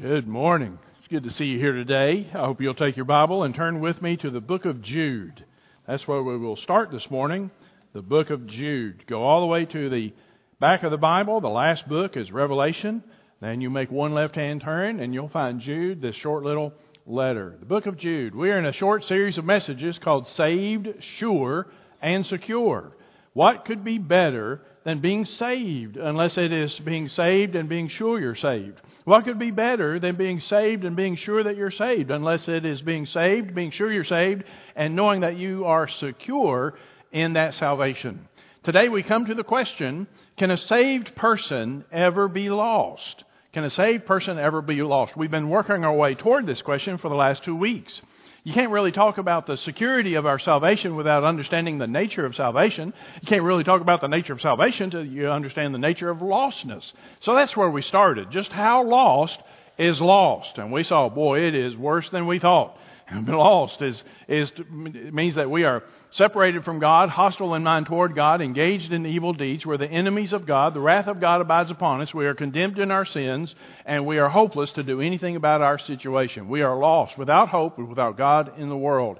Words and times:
Good 0.00 0.26
morning. 0.26 0.78
It's 0.98 1.08
good 1.08 1.24
to 1.24 1.30
see 1.30 1.44
you 1.44 1.58
here 1.58 1.74
today. 1.74 2.26
I 2.32 2.38
hope 2.38 2.62
you'll 2.62 2.72
take 2.72 2.96
your 2.96 3.04
Bible 3.04 3.42
and 3.42 3.54
turn 3.54 3.78
with 3.78 4.00
me 4.00 4.16
to 4.16 4.30
the 4.30 4.40
book 4.40 4.64
of 4.64 4.80
Jude. 4.80 5.44
That's 5.86 6.08
where 6.08 6.22
we 6.22 6.38
will 6.38 6.56
start 6.56 6.90
this 6.90 7.10
morning, 7.10 7.50
the 7.92 8.00
book 8.00 8.30
of 8.30 8.46
Jude. 8.46 9.06
Go 9.06 9.22
all 9.22 9.42
the 9.42 9.46
way 9.48 9.66
to 9.66 9.90
the 9.90 10.14
back 10.58 10.82
of 10.82 10.92
the 10.92 10.96
Bible. 10.96 11.42
The 11.42 11.48
last 11.48 11.86
book 11.90 12.16
is 12.16 12.32
Revelation. 12.32 13.04
Then 13.42 13.60
you 13.60 13.68
make 13.68 13.90
one 13.90 14.14
left 14.14 14.34
hand 14.34 14.62
turn 14.62 14.98
and 14.98 15.12
you'll 15.12 15.28
find 15.28 15.60
Jude, 15.60 16.00
this 16.00 16.16
short 16.16 16.42
little 16.42 16.72
letter. 17.04 17.58
The 17.60 17.66
book 17.66 17.84
of 17.84 17.98
Jude. 17.98 18.34
We 18.34 18.50
are 18.50 18.58
in 18.58 18.64
a 18.64 18.72
short 18.72 19.04
series 19.04 19.36
of 19.36 19.44
messages 19.44 19.98
called 19.98 20.26
Saved, 20.28 20.88
Sure, 21.18 21.66
and 22.00 22.24
Secure. 22.24 22.96
What 23.34 23.66
could 23.66 23.84
be 23.84 23.98
better 23.98 24.62
than 24.84 25.00
being 25.00 25.24
saved 25.24 25.96
unless 25.96 26.38
it 26.38 26.52
is 26.52 26.78
being 26.80 27.08
saved 27.08 27.54
and 27.54 27.68
being 27.68 27.88
sure 27.88 28.20
you're 28.20 28.34
saved? 28.34 28.80
What 29.04 29.24
could 29.24 29.38
be 29.38 29.50
better 29.50 29.98
than 29.98 30.16
being 30.16 30.40
saved 30.40 30.84
and 30.84 30.94
being 30.94 31.16
sure 31.16 31.42
that 31.42 31.56
you're 31.56 31.70
saved, 31.70 32.10
unless 32.10 32.48
it 32.48 32.64
is 32.64 32.80
being 32.82 33.06
saved, 33.06 33.54
being 33.54 33.70
sure 33.70 33.92
you're 33.92 34.04
saved, 34.04 34.44
and 34.76 34.94
knowing 34.94 35.20
that 35.20 35.36
you 35.36 35.64
are 35.64 35.88
secure 35.88 36.74
in 37.10 37.32
that 37.34 37.54
salvation? 37.54 38.28
Today 38.62 38.88
we 38.88 39.02
come 39.02 39.26
to 39.26 39.34
the 39.34 39.44
question 39.44 40.06
can 40.36 40.50
a 40.50 40.56
saved 40.56 41.14
person 41.14 41.84
ever 41.92 42.28
be 42.28 42.48
lost? 42.48 43.24
Can 43.52 43.64
a 43.64 43.70
saved 43.70 44.06
person 44.06 44.38
ever 44.38 44.62
be 44.62 44.82
lost? 44.82 45.16
We've 45.16 45.30
been 45.30 45.50
working 45.50 45.84
our 45.84 45.92
way 45.92 46.14
toward 46.14 46.46
this 46.46 46.62
question 46.62 46.96
for 46.96 47.08
the 47.10 47.14
last 47.14 47.44
two 47.44 47.54
weeks. 47.54 48.00
You 48.44 48.52
can't 48.52 48.72
really 48.72 48.90
talk 48.90 49.18
about 49.18 49.46
the 49.46 49.56
security 49.56 50.14
of 50.14 50.26
our 50.26 50.40
salvation 50.40 50.96
without 50.96 51.22
understanding 51.22 51.78
the 51.78 51.86
nature 51.86 52.26
of 52.26 52.34
salvation. 52.34 52.92
You 53.20 53.28
can't 53.28 53.44
really 53.44 53.62
talk 53.62 53.80
about 53.80 54.00
the 54.00 54.08
nature 54.08 54.32
of 54.32 54.40
salvation 54.40 54.84
until 54.86 55.04
you 55.04 55.28
understand 55.28 55.72
the 55.72 55.78
nature 55.78 56.10
of 56.10 56.18
lostness. 56.18 56.90
So 57.20 57.36
that's 57.36 57.56
where 57.56 57.70
we 57.70 57.82
started. 57.82 58.32
Just 58.32 58.50
how 58.50 58.84
lost 58.84 59.38
is 59.78 60.00
lost. 60.00 60.58
And 60.58 60.72
we 60.72 60.82
saw, 60.82 61.08
boy, 61.08 61.40
it 61.46 61.54
is 61.54 61.76
worse 61.76 62.08
than 62.10 62.26
we 62.26 62.40
thought. 62.40 62.76
Lost 63.26 63.82
is, 63.82 64.02
is 64.28 64.50
means 64.70 65.34
that 65.34 65.50
we 65.50 65.64
are 65.64 65.82
separated 66.12 66.64
from 66.64 66.78
God, 66.78 67.08
hostile 67.08 67.54
in 67.54 67.62
mind 67.62 67.86
toward 67.86 68.14
God, 68.14 68.40
engaged 68.40 68.92
in 68.92 69.06
evil 69.06 69.32
deeds. 69.32 69.66
We're 69.66 69.76
the 69.76 69.86
enemies 69.86 70.32
of 70.32 70.46
God. 70.46 70.74
The 70.74 70.80
wrath 70.80 71.08
of 71.08 71.20
God 71.20 71.40
abides 71.40 71.70
upon 71.70 72.00
us. 72.00 72.14
We 72.14 72.26
are 72.26 72.34
condemned 72.34 72.78
in 72.78 72.90
our 72.90 73.04
sins, 73.04 73.54
and 73.84 74.06
we 74.06 74.18
are 74.18 74.28
hopeless 74.28 74.72
to 74.72 74.82
do 74.82 75.00
anything 75.00 75.36
about 75.36 75.60
our 75.60 75.78
situation. 75.78 76.48
We 76.48 76.62
are 76.62 76.76
lost, 76.76 77.18
without 77.18 77.48
hope, 77.48 77.78
and 77.78 77.88
without 77.88 78.16
God 78.16 78.58
in 78.58 78.68
the 78.68 78.76
world. 78.76 79.18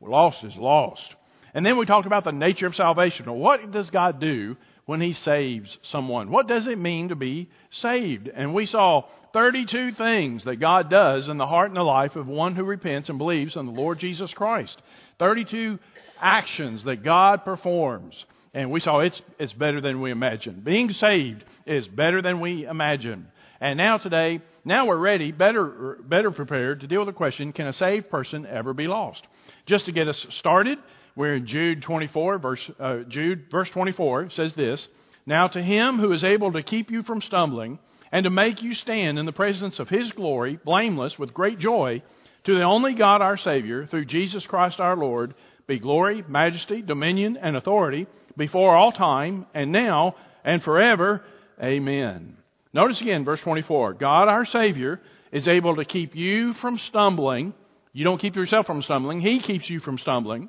Lost 0.00 0.44
is 0.44 0.56
lost. 0.56 1.14
And 1.54 1.64
then 1.64 1.76
we 1.76 1.86
talked 1.86 2.06
about 2.06 2.24
the 2.24 2.32
nature 2.32 2.66
of 2.66 2.74
salvation. 2.74 3.30
What 3.32 3.70
does 3.70 3.88
God 3.90 4.20
do 4.20 4.56
when 4.86 5.00
He 5.00 5.12
saves 5.12 5.78
someone? 5.82 6.30
What 6.30 6.48
does 6.48 6.66
it 6.66 6.78
mean 6.78 7.08
to 7.08 7.16
be 7.16 7.48
saved? 7.70 8.28
And 8.28 8.54
we 8.54 8.66
saw 8.66 9.04
32 9.34 9.92
things 9.92 10.44
that 10.44 10.60
God 10.60 10.88
does 10.88 11.28
in 11.28 11.38
the 11.38 11.46
heart 11.46 11.68
and 11.68 11.76
the 11.76 11.82
life 11.82 12.14
of 12.14 12.28
one 12.28 12.54
who 12.54 12.62
repents 12.62 13.08
and 13.08 13.18
believes 13.18 13.56
in 13.56 13.66
the 13.66 13.72
Lord 13.72 13.98
Jesus 13.98 14.32
Christ. 14.32 14.80
32 15.18 15.80
actions 16.20 16.84
that 16.84 17.02
God 17.02 17.44
performs. 17.44 18.24
And 18.54 18.70
we 18.70 18.78
saw 18.78 19.00
it's, 19.00 19.20
it's 19.40 19.52
better 19.52 19.80
than 19.80 20.00
we 20.00 20.12
imagined. 20.12 20.62
Being 20.62 20.92
saved 20.92 21.44
is 21.66 21.86
better 21.88 22.22
than 22.22 22.40
we 22.40 22.64
imagined. 22.64 23.26
And 23.60 23.76
now 23.76 23.98
today, 23.98 24.40
now 24.64 24.86
we're 24.86 24.96
ready, 24.96 25.32
better, 25.32 25.98
better 26.00 26.30
prepared 26.30 26.80
to 26.80 26.86
deal 26.86 27.00
with 27.00 27.08
the 27.08 27.12
question, 27.12 27.52
can 27.52 27.66
a 27.66 27.72
saved 27.72 28.08
person 28.10 28.46
ever 28.46 28.72
be 28.72 28.86
lost? 28.86 29.26
Just 29.66 29.86
to 29.86 29.92
get 29.92 30.06
us 30.06 30.26
started, 30.30 30.78
we're 31.16 31.34
in 31.34 31.46
Jude 31.46 31.82
24, 31.82 32.38
verse, 32.38 32.70
uh, 32.78 32.98
Jude, 33.08 33.50
verse 33.50 33.68
24 33.70 34.30
says 34.30 34.54
this, 34.54 34.86
Now 35.26 35.48
to 35.48 35.60
him 35.60 35.98
who 35.98 36.12
is 36.12 36.22
able 36.22 36.52
to 36.52 36.62
keep 36.62 36.92
you 36.92 37.02
from 37.02 37.20
stumbling 37.20 37.80
and 38.14 38.22
to 38.22 38.30
make 38.30 38.62
you 38.62 38.74
stand 38.74 39.18
in 39.18 39.26
the 39.26 39.32
presence 39.32 39.80
of 39.80 39.88
his 39.88 40.12
glory, 40.12 40.56
blameless, 40.64 41.18
with 41.18 41.34
great 41.34 41.58
joy, 41.58 42.00
to 42.44 42.54
the 42.54 42.62
only 42.62 42.94
God 42.94 43.20
our 43.20 43.36
Savior, 43.36 43.88
through 43.88 44.04
Jesus 44.04 44.46
Christ 44.46 44.78
our 44.78 44.96
Lord, 44.96 45.34
be 45.66 45.80
glory, 45.80 46.22
majesty, 46.28 46.80
dominion, 46.80 47.36
and 47.36 47.56
authority 47.56 48.06
before 48.36 48.76
all 48.76 48.92
time, 48.92 49.46
and 49.52 49.72
now, 49.72 50.14
and 50.44 50.62
forever. 50.62 51.24
Amen. 51.60 52.36
Notice 52.72 53.00
again, 53.00 53.24
verse 53.24 53.40
24 53.40 53.94
God 53.94 54.28
our 54.28 54.44
Savior 54.44 55.00
is 55.32 55.48
able 55.48 55.74
to 55.74 55.84
keep 55.84 56.14
you 56.14 56.52
from 56.54 56.78
stumbling. 56.78 57.52
You 57.92 58.04
don't 58.04 58.20
keep 58.20 58.36
yourself 58.36 58.64
from 58.64 58.82
stumbling, 58.82 59.22
He 59.22 59.40
keeps 59.40 59.68
you 59.68 59.80
from 59.80 59.98
stumbling. 59.98 60.48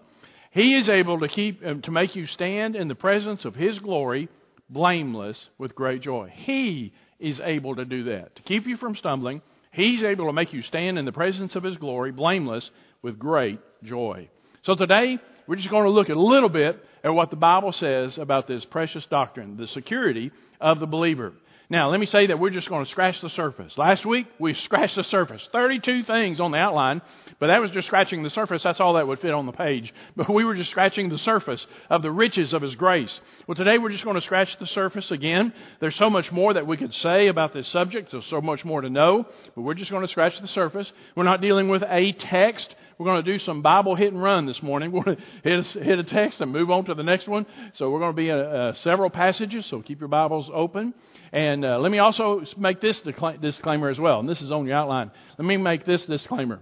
He 0.51 0.75
is 0.75 0.87
able 0.87 1.19
to 1.19 1.27
keep 1.27 1.65
uh, 1.65 1.73
to 1.81 1.89
make 1.89 2.15
you 2.15 2.27
stand 2.27 2.75
in 2.75 2.89
the 2.89 2.95
presence 2.95 3.43
of 3.43 3.55
His 3.55 3.79
glory, 3.79 4.29
blameless 4.69 5.49
with 5.57 5.75
great 5.75 6.01
joy. 6.01 6.31
He 6.33 6.93
is 7.19 7.39
able 7.39 7.75
to 7.75 7.85
do 7.85 8.05
that. 8.05 8.35
To 8.35 8.41
keep 8.43 8.67
you 8.67 8.77
from 8.77 8.95
stumbling, 8.95 9.41
He's 9.71 10.03
able 10.03 10.27
to 10.27 10.33
make 10.33 10.53
you 10.53 10.61
stand 10.61 10.97
in 10.97 11.05
the 11.05 11.11
presence 11.11 11.55
of 11.55 11.63
His 11.63 11.77
glory, 11.77 12.11
blameless, 12.11 12.69
with 13.01 13.19
great 13.19 13.59
joy. 13.83 14.29
So 14.63 14.75
today, 14.75 15.19
we're 15.47 15.57
just 15.57 15.69
going 15.69 15.83
to 15.83 15.91
look 15.91 16.09
a 16.09 16.15
little 16.15 16.49
bit 16.49 16.83
at 17.03 17.13
what 17.13 17.29
the 17.29 17.35
Bible 17.35 17.71
says 17.71 18.17
about 18.17 18.47
this 18.47 18.65
precious 18.65 19.05
doctrine, 19.07 19.57
the 19.57 19.67
security 19.67 20.31
of 20.59 20.79
the 20.79 20.87
believer. 20.87 21.33
Now, 21.69 21.89
let 21.89 21.99
me 21.99 22.05
say 22.05 22.27
that 22.27 22.39
we're 22.39 22.51
just 22.51 22.69
going 22.69 22.85
to 22.85 22.91
scratch 22.91 23.19
the 23.21 23.29
surface. 23.29 23.75
Last 23.77 24.05
week, 24.05 24.27
we 24.39 24.53
scratched 24.53 24.95
the 24.95 25.03
surface. 25.03 25.47
32 25.51 26.03
things 26.03 26.39
on 26.39 26.51
the 26.51 26.57
outline, 26.57 27.01
but 27.39 27.47
that 27.47 27.59
was 27.59 27.71
just 27.71 27.87
scratching 27.87 28.21
the 28.21 28.29
surface. 28.29 28.61
That's 28.61 28.79
all 28.79 28.93
that 28.93 29.07
would 29.07 29.19
fit 29.19 29.33
on 29.33 29.47
the 29.47 29.51
page. 29.51 29.91
But 30.15 30.29
we 30.29 30.45
were 30.45 30.53
just 30.53 30.69
scratching 30.69 31.09
the 31.09 31.17
surface 31.17 31.65
of 31.89 32.03
the 32.03 32.11
riches 32.11 32.53
of 32.53 32.61
His 32.61 32.75
grace. 32.75 33.19
Well, 33.47 33.55
today 33.55 33.79
we're 33.79 33.89
just 33.89 34.03
going 34.03 34.15
to 34.15 34.21
scratch 34.21 34.57
the 34.59 34.67
surface 34.67 35.09
again. 35.09 35.53
There's 35.79 35.95
so 35.95 36.09
much 36.09 36.31
more 36.31 36.53
that 36.53 36.67
we 36.67 36.77
could 36.77 36.93
say 36.93 37.27
about 37.27 37.51
this 37.51 37.67
subject. 37.69 38.11
There's 38.11 38.27
so 38.27 38.41
much 38.41 38.63
more 38.63 38.81
to 38.81 38.89
know, 38.89 39.27
but 39.55 39.61
we're 39.61 39.73
just 39.73 39.89
going 39.89 40.03
to 40.05 40.11
scratch 40.11 40.39
the 40.39 40.47
surface. 40.47 40.91
We're 41.15 41.23
not 41.23 41.41
dealing 41.41 41.67
with 41.67 41.83
a 41.87 42.11
text. 42.11 42.75
We're 42.97 43.05
going 43.05 43.25
to 43.25 43.31
do 43.31 43.39
some 43.39 43.61
Bible 43.61 43.95
hit 43.95 44.13
and 44.13 44.21
run 44.21 44.45
this 44.45 44.61
morning. 44.63 44.91
We're 44.93 45.03
going 45.03 45.17
to 45.17 45.83
hit 45.83 45.99
a, 45.99 46.03
text 46.03 46.39
and 46.39 46.51
move 46.51 46.71
on 46.71 46.85
to 46.85 46.93
the 46.93 47.03
next 47.03 47.27
one. 47.27 47.45
So 47.73 47.89
we're 47.89 47.99
going 47.99 48.13
to 48.13 48.15
be 48.15 48.29
in 48.29 48.37
uh, 48.37 48.73
several 48.83 49.09
passages, 49.09 49.65
so 49.65 49.81
keep 49.81 49.99
your 49.99 50.07
Bibles 50.07 50.49
open. 50.53 50.93
And 51.35 51.65
uh, 51.65 51.79
let 51.79 51.91
me 51.91 51.99
also 51.99 52.45
make 52.55 52.79
this 52.79 52.97
disclaimer 53.41 53.89
as 53.89 53.99
well. 53.99 54.21
And 54.21 54.29
this 54.29 54.41
is 54.41 54.53
on 54.53 54.65
your 54.65 54.77
outline. 54.77 55.11
Let 55.37 55.45
me 55.45 55.57
make 55.57 55.85
this 55.85 56.05
disclaimer. 56.05 56.61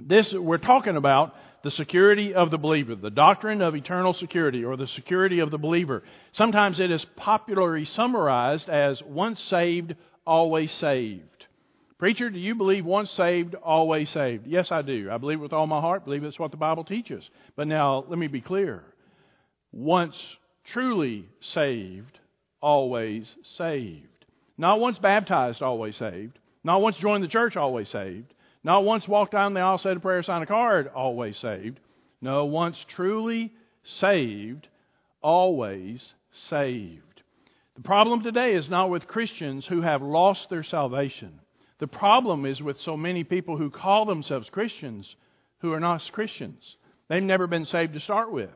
This 0.00 0.32
we're 0.32 0.56
talking 0.56 0.96
about 0.96 1.34
the 1.62 1.70
security 1.70 2.32
of 2.32 2.50
the 2.50 2.56
believer, 2.56 2.94
the 2.94 3.10
doctrine 3.10 3.60
of 3.60 3.76
eternal 3.76 4.14
security, 4.14 4.64
or 4.64 4.78
the 4.78 4.86
security 4.86 5.40
of 5.40 5.50
the 5.50 5.58
believer. 5.58 6.02
Sometimes 6.32 6.80
it 6.80 6.90
is 6.90 7.04
popularly 7.16 7.84
summarized 7.84 8.70
as 8.70 9.02
once 9.02 9.42
saved, 9.44 9.94
always 10.26 10.72
saved. 10.72 11.46
Preacher, 11.98 12.30
do 12.30 12.38
you 12.38 12.54
believe 12.54 12.86
once 12.86 13.10
saved, 13.10 13.54
always 13.56 14.08
saved? 14.08 14.46
Yes, 14.46 14.72
I 14.72 14.80
do. 14.80 15.10
I 15.12 15.18
believe 15.18 15.38
with 15.38 15.52
all 15.52 15.66
my 15.66 15.82
heart, 15.82 16.06
believe 16.06 16.22
that's 16.22 16.38
what 16.38 16.50
the 16.50 16.56
Bible 16.56 16.84
teaches. 16.84 17.28
But 17.56 17.68
now, 17.68 18.06
let 18.08 18.18
me 18.18 18.26
be 18.26 18.40
clear. 18.40 18.84
Once 19.70 20.16
truly 20.72 21.28
saved, 21.40 22.18
always 22.62 23.34
saved. 23.58 24.06
Not 24.56 24.80
once 24.80 24.98
baptized, 24.98 25.60
always 25.60 25.96
saved. 25.96 26.38
Not 26.64 26.80
once 26.80 26.96
joined 26.96 27.24
the 27.24 27.28
church, 27.28 27.56
always 27.56 27.88
saved. 27.88 28.32
Not 28.64 28.84
once 28.84 29.08
walked 29.08 29.32
down 29.32 29.54
the 29.54 29.60
aisle, 29.60 29.78
said 29.78 29.96
a 29.96 30.00
prayer, 30.00 30.22
signed 30.22 30.44
a 30.44 30.46
card, 30.46 30.88
always 30.94 31.36
saved. 31.38 31.80
No, 32.20 32.44
once 32.44 32.76
truly 32.94 33.52
saved, 34.00 34.68
always 35.20 36.00
saved. 36.48 37.22
The 37.74 37.82
problem 37.82 38.22
today 38.22 38.54
is 38.54 38.70
not 38.70 38.90
with 38.90 39.08
Christians 39.08 39.66
who 39.66 39.80
have 39.80 40.02
lost 40.02 40.48
their 40.48 40.62
salvation. 40.62 41.40
The 41.80 41.88
problem 41.88 42.46
is 42.46 42.62
with 42.62 42.78
so 42.80 42.96
many 42.96 43.24
people 43.24 43.56
who 43.56 43.70
call 43.70 44.04
themselves 44.04 44.48
Christians 44.50 45.16
who 45.58 45.72
are 45.72 45.80
not 45.80 46.02
Christians. 46.12 46.76
They've 47.08 47.22
never 47.22 47.48
been 47.48 47.64
saved 47.64 47.94
to 47.94 48.00
start 48.00 48.30
with. 48.30 48.50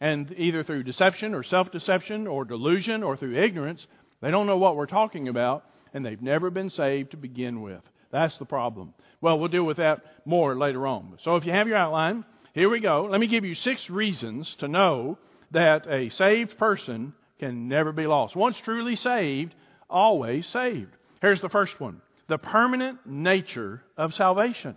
And 0.00 0.34
either 0.38 0.64
through 0.64 0.84
deception 0.84 1.34
or 1.34 1.42
self 1.42 1.70
deception 1.70 2.26
or 2.26 2.44
delusion 2.44 3.02
or 3.02 3.16
through 3.16 3.36
ignorance, 3.42 3.86
they 4.20 4.30
don't 4.30 4.46
know 4.46 4.56
what 4.56 4.76
we're 4.76 4.86
talking 4.86 5.28
about, 5.28 5.64
and 5.92 6.04
they've 6.04 6.22
never 6.22 6.50
been 6.50 6.70
saved 6.70 7.10
to 7.10 7.16
begin 7.16 7.60
with. 7.60 7.82
That's 8.10 8.36
the 8.38 8.44
problem. 8.44 8.94
Well, 9.20 9.38
we'll 9.38 9.48
deal 9.48 9.64
with 9.64 9.76
that 9.76 10.00
more 10.24 10.56
later 10.56 10.86
on. 10.86 11.18
So 11.22 11.36
if 11.36 11.44
you 11.44 11.52
have 11.52 11.68
your 11.68 11.76
outline, 11.76 12.24
here 12.54 12.68
we 12.68 12.80
go. 12.80 13.04
Let 13.04 13.20
me 13.20 13.26
give 13.26 13.44
you 13.44 13.54
six 13.54 13.88
reasons 13.90 14.54
to 14.58 14.68
know 14.68 15.18
that 15.52 15.86
a 15.86 16.08
saved 16.10 16.58
person 16.58 17.12
can 17.38 17.68
never 17.68 17.92
be 17.92 18.06
lost. 18.06 18.34
Once 18.34 18.56
truly 18.58 18.96
saved, 18.96 19.54
always 19.88 20.46
saved. 20.46 20.90
Here's 21.20 21.40
the 21.40 21.48
first 21.48 21.78
one 21.80 22.00
the 22.28 22.38
permanent 22.38 23.06
nature 23.06 23.82
of 23.96 24.14
salvation 24.14 24.76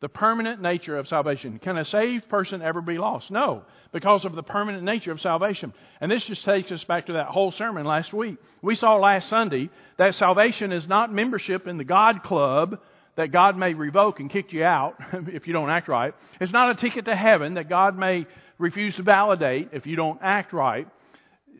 the 0.00 0.08
permanent 0.08 0.62
nature 0.62 0.96
of 0.96 1.08
salvation. 1.08 1.58
Can 1.58 1.76
a 1.76 1.84
saved 1.84 2.28
person 2.28 2.62
ever 2.62 2.80
be 2.80 2.98
lost? 2.98 3.30
No, 3.30 3.64
because 3.92 4.24
of 4.24 4.34
the 4.34 4.42
permanent 4.42 4.84
nature 4.84 5.10
of 5.10 5.20
salvation. 5.20 5.72
And 6.00 6.10
this 6.10 6.24
just 6.24 6.44
takes 6.44 6.70
us 6.70 6.84
back 6.84 7.06
to 7.06 7.14
that 7.14 7.26
whole 7.26 7.50
sermon 7.52 7.84
last 7.84 8.12
week. 8.12 8.36
We 8.62 8.76
saw 8.76 8.96
last 8.96 9.28
Sunday 9.28 9.70
that 9.96 10.14
salvation 10.14 10.72
is 10.72 10.86
not 10.86 11.12
membership 11.12 11.66
in 11.66 11.78
the 11.78 11.84
God 11.84 12.22
club 12.22 12.78
that 13.16 13.32
God 13.32 13.58
may 13.58 13.74
revoke 13.74 14.20
and 14.20 14.30
kick 14.30 14.52
you 14.52 14.62
out 14.62 14.94
if 15.12 15.48
you 15.48 15.52
don't 15.52 15.70
act 15.70 15.88
right. 15.88 16.14
It's 16.40 16.52
not 16.52 16.70
a 16.70 16.74
ticket 16.76 17.06
to 17.06 17.16
heaven 17.16 17.54
that 17.54 17.68
God 17.68 17.98
may 17.98 18.26
refuse 18.58 18.94
to 18.94 19.02
validate 19.02 19.70
if 19.72 19.86
you 19.86 19.96
don't 19.96 20.20
act 20.22 20.52
right. 20.52 20.86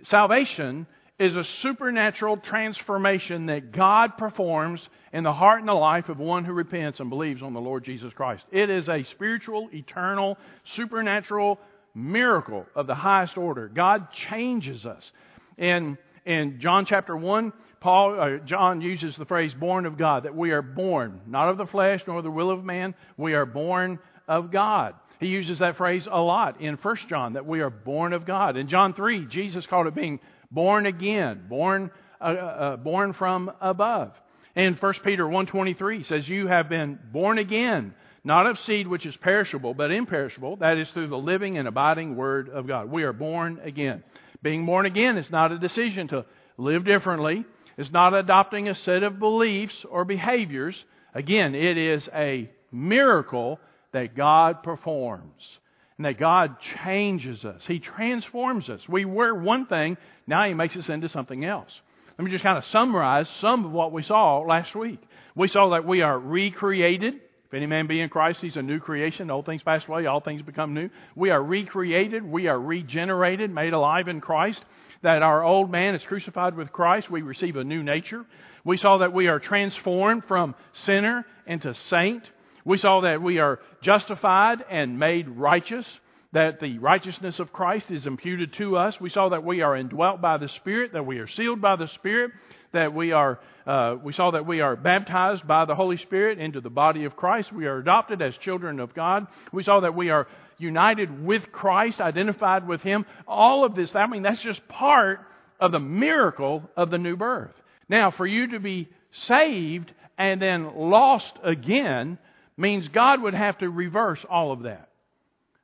Salvation 0.05 0.87
is 1.19 1.35
a 1.37 1.44
supernatural 1.44 2.37
transformation 2.37 3.47
that 3.47 3.73
God 3.73 4.17
performs 4.17 4.88
in 5.12 5.25
the 5.25 5.32
heart 5.32 5.61
and 5.61 5.69
the 5.69 5.75
life 5.75 6.09
of 6.09 6.19
one 6.19 6.44
who 6.44 6.53
repents 6.53 7.00
and 7.00 7.11
believes 7.11 7.43
on 7.43 7.55
the 7.55 7.61
Lord 7.61 7.85
Jesus 7.85 8.12
Christ. 8.12 8.44
It 8.53 8.70
is 8.70 8.88
a 8.88 9.03
spiritual, 9.05 9.69
eternal, 9.73 10.38
supernatural 10.65 11.59
miracle 11.94 12.67
of 12.76 12.87
the 12.87 12.94
highest 12.94 13.37
order. 13.37 13.69
God 13.69 14.12
changes 14.12 14.87
us. 14.87 15.11
In, 15.56 15.99
in 16.25 16.61
John 16.61 16.87
chapter 16.87 17.17
1, 17.17 17.53
Paul, 17.81 18.20
uh, 18.20 18.44
John 18.44 18.81
uses 18.81 19.17
the 19.17 19.25
phrase 19.25 19.53
born 19.55 19.87
of 19.87 19.99
God, 19.99 20.23
that 20.23 20.37
we 20.37 20.53
are 20.53 20.62
born, 20.62 21.20
not 21.26 21.49
of 21.49 21.59
the 21.59 21.67
flesh 21.67 22.03
nor 22.06 22.23
the 22.23 22.31
will 22.31 22.50
of 22.50 22.65
man, 22.65 22.94
we 23.17 23.35
are 23.35 23.47
born 23.47 23.99
of 24.29 24.53
God. 24.53 24.94
He 25.20 25.26
uses 25.26 25.59
that 25.59 25.76
phrase 25.76 26.06
a 26.11 26.20
lot 26.20 26.61
in 26.61 26.76
1 26.76 26.97
John, 27.09 27.32
that 27.32 27.47
we 27.47 27.61
are 27.61 27.70
born 27.70 28.12
of 28.12 28.25
God. 28.25 28.56
In 28.56 28.69
John 28.69 28.94
3, 28.94 29.26
Jesus 29.26 29.67
called 29.67 29.87
it 29.87 29.94
being 29.94 30.20
born 30.50 30.87
again, 30.87 31.47
born, 31.49 31.91
uh, 32.20 32.25
uh, 32.25 32.76
born 32.76 33.12
from 33.12 33.50
above. 33.61 34.12
And 34.55 34.76
1 34.76 34.94
Peter 35.05 35.25
1.23 35.25 36.06
says, 36.06 36.29
You 36.29 36.47
have 36.47 36.69
been 36.69 36.99
born 37.12 37.38
again, 37.38 37.94
not 38.25 38.47
of 38.47 38.59
seed 38.61 38.87
which 38.87 39.06
is 39.06 39.17
perishable, 39.17 39.75
but 39.75 39.91
imperishable. 39.91 40.56
That 40.56 40.79
is 40.79 40.88
through 40.91 41.09
the 41.09 41.19
living 41.19 41.59
and 41.59 41.67
abiding 41.67 42.17
Word 42.17 42.49
of 42.49 42.67
God. 42.67 42.91
We 42.91 43.03
are 43.03 43.12
born 43.12 43.61
again. 43.62 44.05
Being 44.43 44.67
born 44.67 44.87
again 44.87 45.17
is 45.17 45.31
not 45.31 45.53
a 45.53 45.59
decision 45.59 46.09
to 46.09 46.26
live 46.56 46.85
differently. 46.85 47.44
It's 47.76 47.91
not 47.91 48.15
adopting 48.15 48.69
a 48.69 48.75
set 48.75 49.03
of 49.03 49.19
beliefs 49.19 49.85
or 49.88 50.05
behaviors. 50.05 50.76
Again, 51.15 51.55
it 51.55 51.76
is 51.76 52.09
a 52.15 52.50
miracle 52.70 53.61
that 53.93 54.14
God 54.14 54.62
performs 54.62 55.58
and 55.96 56.05
that 56.05 56.19
God 56.19 56.56
changes 56.82 57.44
us. 57.44 57.62
He 57.67 57.81
transforms 57.81 58.69
us. 58.69 58.81
We 58.88 59.05
were 59.05 59.35
one 59.35 59.67
thing, 59.67 59.96
now 60.26 60.46
He 60.46 60.55
makes 60.55 60.76
us 60.76 60.88
into 60.88 61.08
something 61.08 61.44
else. 61.44 61.70
Let 62.19 62.25
me 62.25 62.31
just 62.31 62.43
kind 62.43 62.58
of 62.58 62.64
summarize 62.67 63.29
some 63.40 63.64
of 63.64 63.73
what 63.73 63.93
we 63.93 64.02
saw 64.02 64.40
last 64.40 64.75
week. 64.75 65.00
We 65.37 65.46
saw 65.46 65.70
that 65.70 65.87
we 65.87 66.02
are 66.02 66.19
recreated. 66.19 67.14
If 67.14 67.55
any 67.55 67.67
man 67.67 67.87
be 67.87 68.00
in 68.00 68.08
Christ, 68.08 68.40
he's 68.40 68.56
a 68.56 68.62
new 68.62 68.81
creation. 68.81 69.31
Old 69.31 69.46
things 69.46 69.62
pass 69.62 69.87
away, 69.87 70.05
all 70.06 70.20
things 70.20 70.43
become 70.43 70.75
new. 70.75 70.91
We 71.14 71.31
are 71.31 71.43
recreated. 71.43 72.25
We 72.25 72.49
are 72.49 72.61
regenerated, 72.61 73.50
made 73.50 73.73
alive 73.73 74.08
in 74.08 74.20
Christ. 74.20 74.62
That 75.02 75.23
our 75.23 75.44
old 75.44 75.70
man 75.70 75.94
is 75.94 76.02
crucified 76.02 76.56
with 76.56 76.73
Christ. 76.73 77.08
We 77.08 77.23
receive 77.23 77.55
a 77.55 77.62
new 77.62 77.84
nature. 77.84 78.26
We 78.64 78.76
saw 78.76 78.99
that 78.99 79.12
we 79.12 79.29
are 79.29 79.38
transformed 79.38 80.25
from 80.26 80.56
sinner 80.73 81.25
into 81.46 81.73
saint. 81.88 82.29
We 82.64 82.78
saw 82.78 83.00
that 83.02 83.22
we 83.22 83.38
are 83.38 83.60
justified 83.82 84.64
and 84.70 84.99
made 84.99 85.28
righteous, 85.28 85.87
that 86.32 86.60
the 86.60 86.78
righteousness 86.78 87.38
of 87.38 87.52
Christ 87.52 87.90
is 87.90 88.06
imputed 88.06 88.52
to 88.55 88.76
us. 88.76 89.00
We 89.00 89.10
saw 89.10 89.31
that 89.31 89.44
we 89.44 89.62
are 89.62 89.76
indwelt 89.76 90.20
by 90.20 90.37
the 90.37 90.49
Spirit, 90.49 90.93
that 90.93 91.06
we 91.06 91.19
are 91.19 91.28
sealed 91.28 91.60
by 91.60 91.76
the 91.76 91.88
Spirit, 91.88 92.32
that 92.72 92.93
we 92.94 93.12
are, 93.12 93.40
uh, 93.66 93.96
we 94.02 94.12
saw 94.12 94.31
that 94.32 94.46
we 94.46 94.60
are 94.60 94.76
baptized 94.76 95.46
by 95.46 95.64
the 95.64 95.75
Holy 95.75 95.96
Spirit 95.96 96.38
into 96.38 96.60
the 96.60 96.70
body 96.70 97.05
of 97.05 97.16
Christ. 97.16 97.52
We 97.52 97.66
are 97.66 97.78
adopted 97.78 98.20
as 98.20 98.37
children 98.38 98.81
of 98.81 98.94
God. 98.94 99.26
We 99.52 99.62
saw 99.62 99.81
that 99.81 99.94
we 99.94 100.10
are 100.10 100.26
united 100.58 101.25
with 101.25 101.50
Christ, 101.52 102.00
identified 102.00 102.66
with 102.66 102.82
Him. 102.82 103.06
All 103.26 103.64
of 103.64 103.75
this, 103.75 103.94
I 103.94 104.06
mean, 104.06 104.22
that's 104.22 104.43
just 104.43 104.66
part 104.69 105.20
of 105.60 105.72
the 105.72 105.81
miracle 105.81 106.69
of 106.76 106.90
the 106.90 106.99
new 106.99 107.16
birth. 107.16 107.55
Now, 107.88 108.10
for 108.10 108.26
you 108.26 108.49
to 108.49 108.60
be 108.60 108.88
saved 109.12 109.93
and 110.19 110.43
then 110.43 110.76
lost 110.76 111.32
again 111.43 112.19
means 112.58 112.88
God 112.88 113.22
would 113.22 113.34
have 113.34 113.56
to 113.58 113.70
reverse 113.70 114.25
all 114.28 114.52
of 114.52 114.64
that. 114.64 114.88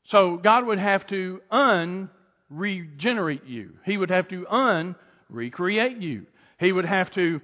So 0.04 0.36
God 0.36 0.66
would 0.66 0.78
have 0.78 1.06
to 1.08 1.40
unregenerate 1.50 3.44
you. 3.46 3.72
He 3.84 3.96
would 3.96 4.10
have 4.10 4.28
to 4.28 4.46
unrecreate 4.50 6.00
you. 6.00 6.26
He 6.58 6.70
would 6.72 6.84
have 6.84 7.10
to, 7.12 7.40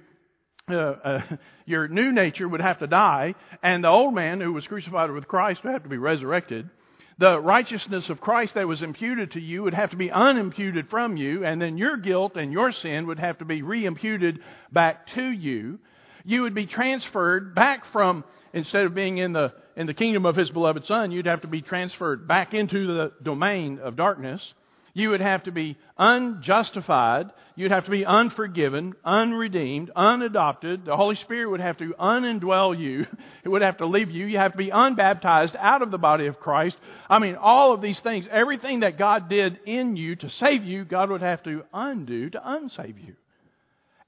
uh, 0.69 0.75
uh, 0.75 1.21
your 1.65 1.87
new 1.87 2.11
nature 2.11 2.47
would 2.47 2.61
have 2.61 2.79
to 2.79 2.87
die, 2.87 3.35
and 3.61 3.83
the 3.83 3.89
old 3.89 4.13
man 4.13 4.39
who 4.39 4.53
was 4.53 4.65
crucified 4.67 5.11
with 5.11 5.27
Christ 5.27 5.63
would 5.63 5.73
have 5.73 5.83
to 5.83 5.89
be 5.89 5.97
resurrected. 5.97 6.69
The 7.17 7.39
righteousness 7.39 8.09
of 8.09 8.21
Christ 8.21 8.53
that 8.55 8.67
was 8.67 8.81
imputed 8.81 9.31
to 9.31 9.41
you 9.41 9.63
would 9.63 9.73
have 9.73 9.89
to 9.91 9.97
be 9.97 10.09
unimputed 10.09 10.89
from 10.89 11.17
you, 11.17 11.43
and 11.45 11.61
then 11.61 11.77
your 11.77 11.97
guilt 11.97 12.35
and 12.35 12.53
your 12.53 12.71
sin 12.71 13.05
would 13.07 13.19
have 13.19 13.39
to 13.39 13.45
be 13.45 13.61
reimputed 13.61 14.39
back 14.71 15.07
to 15.15 15.23
you. 15.23 15.79
You 16.23 16.43
would 16.43 16.55
be 16.55 16.67
transferred 16.67 17.53
back 17.53 17.85
from 17.91 18.23
instead 18.53 18.85
of 18.85 18.93
being 18.93 19.17
in 19.17 19.33
the, 19.33 19.53
in 19.75 19.87
the 19.87 19.93
kingdom 19.93 20.25
of 20.25 20.35
his 20.35 20.49
beloved 20.49 20.85
Son, 20.85 21.11
you'd 21.11 21.25
have 21.25 21.41
to 21.41 21.47
be 21.47 21.61
transferred 21.61 22.27
back 22.27 22.53
into 22.53 22.87
the 22.87 23.11
domain 23.23 23.79
of 23.79 23.95
darkness. 23.95 24.53
You 24.93 25.11
would 25.11 25.21
have 25.21 25.43
to 25.43 25.51
be 25.51 25.77
unjustified. 25.97 27.31
You'd 27.55 27.71
have 27.71 27.85
to 27.85 27.91
be 27.91 28.05
unforgiven, 28.05 28.93
unredeemed, 29.05 29.89
unadopted. 29.95 30.85
The 30.85 30.97
Holy 30.97 31.15
Spirit 31.15 31.49
would 31.49 31.61
have 31.61 31.77
to 31.77 31.93
unindwell 31.99 32.77
you. 32.77 33.07
It 33.43 33.49
would 33.49 33.61
have 33.61 33.77
to 33.77 33.85
leave 33.85 34.11
you. 34.11 34.25
You 34.25 34.37
have 34.37 34.51
to 34.51 34.57
be 34.57 34.69
unbaptized 34.69 35.55
out 35.57 35.81
of 35.81 35.91
the 35.91 35.97
body 35.97 36.27
of 36.27 36.39
Christ. 36.39 36.77
I 37.09 37.19
mean, 37.19 37.35
all 37.35 37.73
of 37.73 37.81
these 37.81 37.99
things, 38.01 38.27
everything 38.29 38.81
that 38.81 38.97
God 38.97 39.29
did 39.29 39.59
in 39.65 39.95
you 39.95 40.15
to 40.17 40.29
save 40.29 40.63
you, 40.63 40.83
God 40.83 41.09
would 41.09 41.21
have 41.21 41.43
to 41.43 41.63
undo 41.73 42.29
to 42.29 42.39
unsave 42.39 43.03
you. 43.03 43.15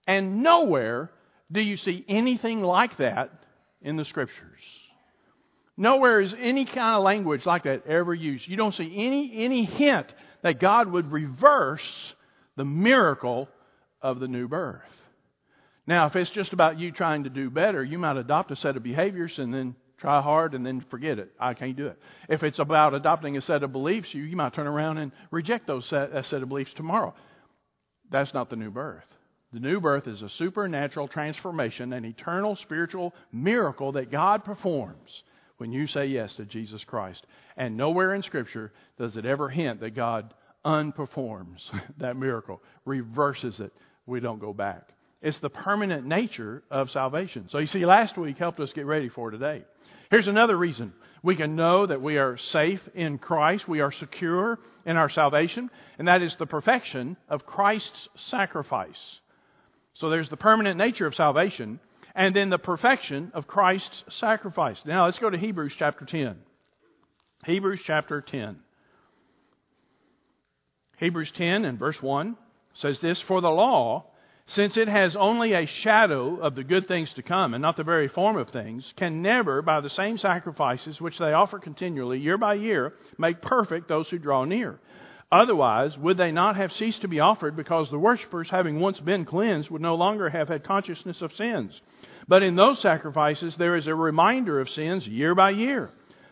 And 0.06 0.44
nowhere 0.44 1.12
do 1.52 1.62
you 1.62 1.78
see 1.78 2.04
anything 2.10 2.62
like 2.62 2.98
that 2.98 3.32
in 3.84 3.98
the 3.98 4.06
scriptures. 4.06 4.62
Nowhere 5.76 6.22
is 6.22 6.34
any 6.40 6.66
kind 6.66 6.96
of 6.98 7.04
language 7.04 7.46
like 7.46 7.64
that 7.64 7.88
ever 7.88 8.14
used. 8.14 8.48
You 8.48 8.58
don't 8.58 8.76
see 8.76 8.94
any, 8.96 9.44
any 9.44 9.66
hint 9.66 10.08
that 10.44 10.60
God 10.60 10.92
would 10.92 11.12
reverse 11.12 11.82
the 12.56 12.66
miracle 12.66 13.50
of 14.02 14.20
the 14.20 14.28
new 14.28 14.48
birth. 14.48 14.82
Now, 15.88 16.06
if 16.06 16.16
it's 16.16 16.30
just 16.30 16.54
about 16.54 16.80
you 16.80 16.92
trying 16.92 17.24
to 17.24 17.30
do 17.30 17.50
better, 17.50 17.84
you 17.84 17.98
might 17.98 18.18
adopt 18.18 18.52
a 18.52 18.56
set 18.56 18.78
of 18.78 18.84
behaviors 18.84 19.38
and 19.38 19.54
then 19.54 19.76
try 19.98 20.22
hard 20.22 20.54
and 20.54 20.66
then 20.66 20.86
forget 20.90 21.18
it. 21.18 21.32
I 21.40 21.54
can't 21.54 21.76
do 21.76 21.88
it. 21.88 21.98
If 22.30 22.44
it's 22.44 22.60
about 22.60 22.94
adopting 22.94 23.38
a 23.38 23.42
set 23.42 23.64
of 23.64 23.72
beliefs, 23.72 24.14
you, 24.14 24.24
you 24.24 24.36
might 24.36 24.54
turn 24.54 24.68
around 24.68 25.00
and 25.00 25.12
reject 25.32 25.66
those 25.66 25.86
set, 25.88 26.14
that 26.14 26.26
set 26.26 26.44
of 26.44 26.50
beliefs 26.50 26.72
tomorrow. 26.76 27.14
That's 28.12 28.34
not 28.34 28.50
the 28.50 28.56
new 28.56 28.70
birth. 28.70 29.04
The 29.54 29.60
new 29.60 29.80
birth 29.80 30.08
is 30.08 30.24
a 30.24 30.30
supernatural 30.30 31.08
transformation, 31.08 31.94
an 31.94 32.06
eternal 32.06 32.56
spiritual 32.56 33.14
miracle 33.32 33.92
that 33.92 34.12
God 34.12 34.44
performs 34.44 35.24
when 35.58 35.72
you 35.72 35.86
say 35.86 36.08
yes 36.08 36.34
to 36.36 36.46
Jesus 36.46 36.84
Christ. 36.84 37.24
And 37.56 37.78
nowhere 37.78 38.16
in 38.16 38.24
Scripture 38.24 38.74
does 38.98 39.16
it 39.16 39.28
ever 39.28 39.50
hint 39.50 39.82
that 39.82 39.92
God 39.96 40.34
unperforms 40.66 41.60
that 42.00 42.18
miracle, 42.18 42.64
reverses 42.84 43.60
it. 43.60 43.72
We 44.08 44.20
don't 44.20 44.40
go 44.40 44.54
back. 44.54 44.90
It's 45.22 45.38
the 45.38 45.52
permanent 45.52 46.06
nature 46.06 46.64
of 46.72 46.90
salvation. 46.90 47.48
So 47.50 47.60
you 47.60 47.68
see, 47.68 47.86
last 47.86 48.18
week 48.18 48.40
helped 48.40 48.60
us 48.60 48.74
get 48.74 48.88
ready 48.88 49.10
for 49.10 49.30
today. 49.30 49.64
Here's 50.10 50.28
another 50.28 50.58
reason 50.58 50.94
we 51.22 51.36
can 51.36 51.56
know 51.56 51.86
that 51.86 52.02
we 52.02 52.18
are 52.18 52.38
safe 52.38 52.82
in 52.96 53.20
Christ, 53.20 53.68
we 53.68 53.82
are 53.82 53.92
secure 53.92 54.60
in 54.86 54.98
our 54.98 55.10
salvation, 55.10 55.70
and 56.00 56.08
that 56.08 56.24
is 56.24 56.36
the 56.38 56.48
perfection 56.48 57.18
of 57.30 57.46
Christ's 57.46 58.10
sacrifice. 58.16 59.20
So 59.96 60.10
there's 60.10 60.30
the 60.30 60.38
permanent 60.38 60.78
nature 60.78 61.06
of 61.06 61.16
salvation 61.16 61.80
and 62.16 62.36
then 62.36 62.50
the 62.50 62.58
perfection 62.58 63.32
of 63.34 63.48
Christ's 63.48 64.04
sacrifice. 64.10 64.80
Now 64.86 65.06
let's 65.06 65.20
go 65.20 65.30
to 65.30 65.38
Hebrews 65.38 65.74
chapter 65.78 66.06
10. 66.06 66.36
Hebrews 67.46 67.82
chapter 67.84 68.22
10. 68.22 68.58
Hebrews 70.98 71.32
10 71.32 71.66
and 71.66 71.80
verse 71.80 72.02
1 72.02 72.38
says 72.74 73.00
this 73.00 73.20
For 73.22 73.42
the 73.42 73.50
law, 73.50 74.06
since 74.46 74.78
it 74.78 74.88
has 74.88 75.16
only 75.16 75.54
a 75.54 75.66
shadow 75.66 76.38
of 76.38 76.56
the 76.56 76.64
good 76.64 76.88
things 76.88 77.14
to 77.14 77.24
come 77.24 77.54
and 77.54 77.62
not 77.62 77.78
the 77.78 77.84
very 77.84 78.08
form 78.08 78.38
of 78.38 78.50
things, 78.50 78.94
can 78.96 79.22
never, 79.22 79.62
by 79.62 79.82
the 79.82 79.90
same 79.90 80.18
sacrifices 80.18 81.02
which 81.02 81.18
they 81.18 81.34
offer 81.34 81.60
continually, 81.60 82.20
year 82.20 82.38
by 82.38 82.56
year, 82.56 82.94
make 83.18 83.42
perfect 83.42 83.88
those 83.88 84.10
who 84.10 84.20
draw 84.20 84.46
near. 84.46 84.80
Otherwise, 85.34 85.98
would 85.98 86.16
they 86.16 86.32
not 86.32 86.56
have 86.56 86.72
ceased 86.74 87.02
to 87.02 87.08
be 87.08 87.20
offered 87.20 87.56
because 87.56 87.90
the 87.90 87.98
worshippers, 87.98 88.52
having 88.52 88.80
once 88.80 89.00
been 89.00 89.26
cleansed, 89.26 89.68
would 89.72 89.82
no 89.82 89.96
longer 89.96 90.30
have 90.30 90.48
had 90.48 90.64
consciousness 90.64 91.24
of 91.24 91.34
sins? 91.34 91.82
But 92.28 92.44
in 92.44 92.56
those 92.56 92.80
sacrifices, 92.84 93.56
there 93.58 93.76
is 93.76 93.88
a 93.88 93.96
reminder 93.96 94.60
of 94.60 94.70
sins 94.70 95.08
year 95.08 95.34
by 95.34 95.50
year. 95.50 95.90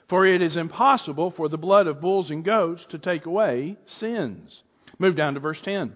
For 0.07 0.27
it 0.27 0.43
is 0.43 0.55
impossible 0.55 1.31
for 1.31 1.49
the 1.49 1.57
blood 1.57 1.87
of 1.87 1.99
bulls 1.99 2.29
and 2.29 2.45
goats 2.45 2.85
to 2.91 2.99
take 2.99 3.25
away 3.25 3.75
sins. 3.87 4.61
Move 4.99 5.15
down 5.15 5.33
to 5.33 5.39
verse 5.39 5.59
10. 5.63 5.93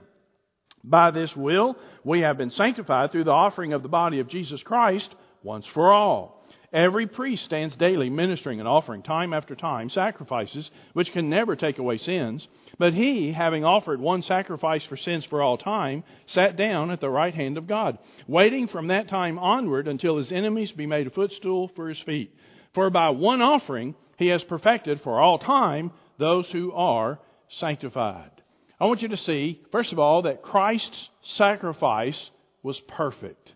By 0.84 1.12
this 1.12 1.36
will, 1.36 1.78
we 2.04 2.22
have 2.22 2.40
been 2.40 2.50
sanctified 2.50 3.12
through 3.12 3.26
the 3.26 3.32
offering 3.32 3.74
of 3.74 3.84
the 3.84 3.88
body 3.88 4.20
of 4.20 4.30
Jesus 4.30 4.64
Christ 4.64 5.14
once 5.44 5.68
for 5.68 5.92
all. 5.92 6.35
Every 6.74 7.08
priest 7.08 7.46
stands 7.46 7.76
daily 7.76 8.10
ministering 8.10 8.60
and 8.60 8.68
offering 8.68 9.04
time 9.04 9.34
after 9.34 9.56
time 9.56 9.90
sacrifices 9.90 10.70
which 10.94 11.12
can 11.12 11.30
never 11.30 11.56
take 11.56 11.78
away 11.78 11.98
sins. 11.98 12.48
But 12.78 12.94
he, 12.94 13.32
having 13.32 13.64
offered 13.64 14.00
one 14.00 14.24
sacrifice 14.24 14.84
for 14.86 14.98
sins 14.98 15.26
for 15.26 15.42
all 15.42 15.58
time, 15.58 16.04
sat 16.26 16.58
down 16.58 16.92
at 16.92 17.00
the 17.00 17.10
right 17.10 17.34
hand 17.34 17.58
of 17.58 17.68
God, 17.68 17.98
waiting 18.28 18.68
from 18.68 18.88
that 18.88 19.08
time 19.08 19.40
onward 19.40 19.88
until 19.88 20.18
his 20.18 20.32
enemies 20.32 20.72
be 20.72 20.86
made 20.86 21.08
a 21.08 21.12
footstool 21.12 21.70
for 21.76 21.90
his 21.90 22.00
feet. 22.00 22.36
For 22.74 22.90
by 22.90 23.10
one 23.10 23.42
offering 23.42 23.96
he 24.18 24.28
has 24.28 24.44
perfected 24.44 25.02
for 25.02 25.20
all 25.20 25.40
time 25.40 25.92
those 26.18 26.50
who 26.50 26.72
are 26.74 27.20
sanctified. 27.60 28.32
I 28.80 28.86
want 28.86 29.02
you 29.02 29.08
to 29.10 29.18
see, 29.18 29.62
first 29.72 29.94
of 29.94 30.00
all, 30.00 30.24
that 30.24 30.42
Christ's 30.42 31.10
sacrifice 31.24 32.30
was 32.62 32.80
perfect. 32.82 33.54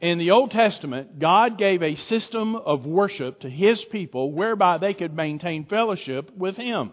In 0.00 0.18
the 0.18 0.32
Old 0.32 0.50
Testament, 0.50 1.18
God 1.18 1.56
gave 1.56 1.82
a 1.82 1.94
system 1.94 2.54
of 2.54 2.84
worship 2.84 3.40
to 3.40 3.50
His 3.50 3.82
people 3.86 4.32
whereby 4.32 4.76
they 4.76 4.92
could 4.92 5.16
maintain 5.16 5.64
fellowship 5.64 6.30
with 6.36 6.56
Him. 6.56 6.90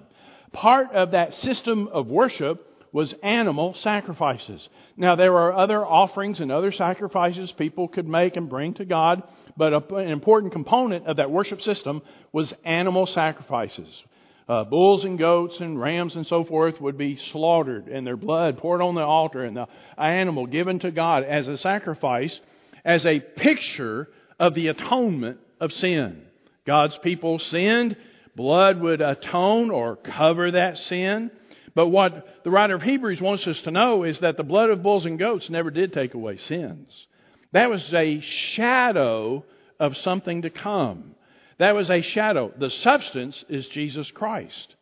Part 0.54 0.94
of 0.94 1.12
that 1.12 1.34
system 1.34 1.90
of 1.92 2.08
worship 2.08 2.66
was 2.94 3.14
animal 3.24 3.74
sacrifices. 3.74 4.70
Now, 4.96 5.16
there 5.16 5.34
are 5.34 5.52
other 5.52 5.86
offerings 5.86 6.40
and 6.40 6.52
other 6.52 6.72
sacrifices 6.72 7.52
people 7.52 7.88
could 7.88 8.08
make 8.08 8.38
and 8.38 8.48
bring 8.48 8.76
to 8.76 8.86
God, 8.86 9.24
but 9.58 9.74
an 9.92 10.08
important 10.10 10.54
component 10.54 11.08
of 11.08 11.18
that 11.18 11.32
worship 11.32 11.62
system 11.62 12.04
was 12.32 12.54
animal 12.64 13.08
sacrifices. 13.08 13.90
Uh, 14.48 14.64
bulls 14.64 15.04
and 15.06 15.18
goats 15.18 15.60
and 15.60 15.80
rams 15.80 16.16
and 16.16 16.28
so 16.28 16.44
forth 16.44 16.80
would 16.80 16.98
be 16.98 17.18
slaughtered 17.32 17.88
and 17.88 18.06
their 18.06 18.18
blood 18.18 18.58
poured 18.58 18.82
on 18.82 18.94
the 18.94 19.02
altar 19.02 19.44
and 19.44 19.58
the 19.58 19.68
animal 19.98 20.46
given 20.46 20.80
to 20.80 20.92
God 20.92 21.24
as 21.24 21.48
a 21.48 21.58
sacrifice, 21.58 22.40
as 22.86 23.06
a 23.06 23.20
picture 23.20 24.10
of 24.40 24.54
the 24.54 24.68
atonement 24.68 25.38
of 25.60 25.72
sin. 25.74 26.24
God's 26.66 26.98
people 26.98 27.40
sinned, 27.40 27.96
blood 28.36 28.80
would 28.82 29.02
atone 29.02 29.70
or 29.70 29.96
cover 29.96 30.52
that 30.52 30.78
sin. 30.78 31.32
But 31.76 31.88
what 31.88 32.44
the 32.44 32.52
writer 32.52 32.76
of 32.76 32.82
Hebrews 32.82 33.22
wants 33.22 33.48
us 33.48 33.60
to 33.62 33.72
know 33.72 34.04
is 34.04 34.20
that 34.20 34.38
the 34.38 34.44
blood 34.44 34.70
of 34.70 34.84
bulls 34.84 35.06
and 35.06 35.18
goats 35.18 35.50
never 35.50 35.72
did 35.72 35.94
take 35.94 36.14
away 36.14 36.38
sins. 36.38 37.08
That 37.52 37.70
was 37.70 37.94
a 37.94 38.20
shadow 38.22 39.44
of 39.80 39.98
something 39.98 40.44
to 40.44 40.50
come. 40.50 41.16
That 41.60 41.76
was 41.76 41.90
a 41.90 42.02
shadow. 42.02 42.52
The 42.58 42.70
substance 42.70 43.44
is 43.50 43.68
Jesus 43.68 44.10
Christ. 44.12 44.76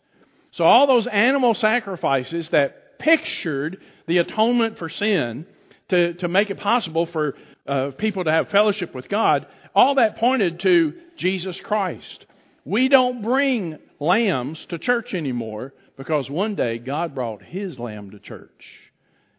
So 0.52 0.66
all 0.66 0.88
those 0.88 1.08
animal 1.08 1.54
sacrifices 1.54 2.50
that 2.50 3.00
pictured 3.00 3.78
the 4.08 4.20
atonement 4.20 4.78
for 4.78 4.90
sin 4.90 5.46
to, 5.92 6.14
to 6.16 6.28
make 6.28 6.50
it 6.50 6.60
possible 6.60 7.06
for 7.06 7.36
uh, 7.68 7.92
people 7.98 8.24
to 8.24 8.32
have 8.32 8.50
fellowship 8.50 8.94
with 8.96 9.08
God, 9.08 9.46
all 9.76 9.96
that 9.96 10.18
pointed 10.18 10.60
to 10.62 10.94
Jesus 11.18 11.58
Christ. 11.64 12.26
We 12.66 12.90
don't 12.90 13.22
bring 13.22 13.78
lambs 14.00 14.66
to 14.70 14.80
church 14.80 15.14
anymore 15.14 15.74
because 15.96 16.30
one 16.30 16.56
day 16.56 16.80
God 16.80 17.16
brought 17.16 17.44
his 17.44 17.80
lamb 17.80 18.12
to 18.12 18.20
church. 18.20 18.66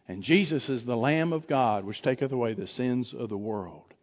And 0.07 0.23
Jesus 0.23 0.67
is 0.69 0.83
the 0.83 0.97
Lamb 0.97 1.31
of 1.31 1.47
God 1.47 1.85
which 1.85 2.01
taketh 2.01 2.31
away 2.31 2.53
the 2.53 2.67
sins 2.67 3.13
of 3.17 3.29
the 3.29 3.37
world 3.37 3.93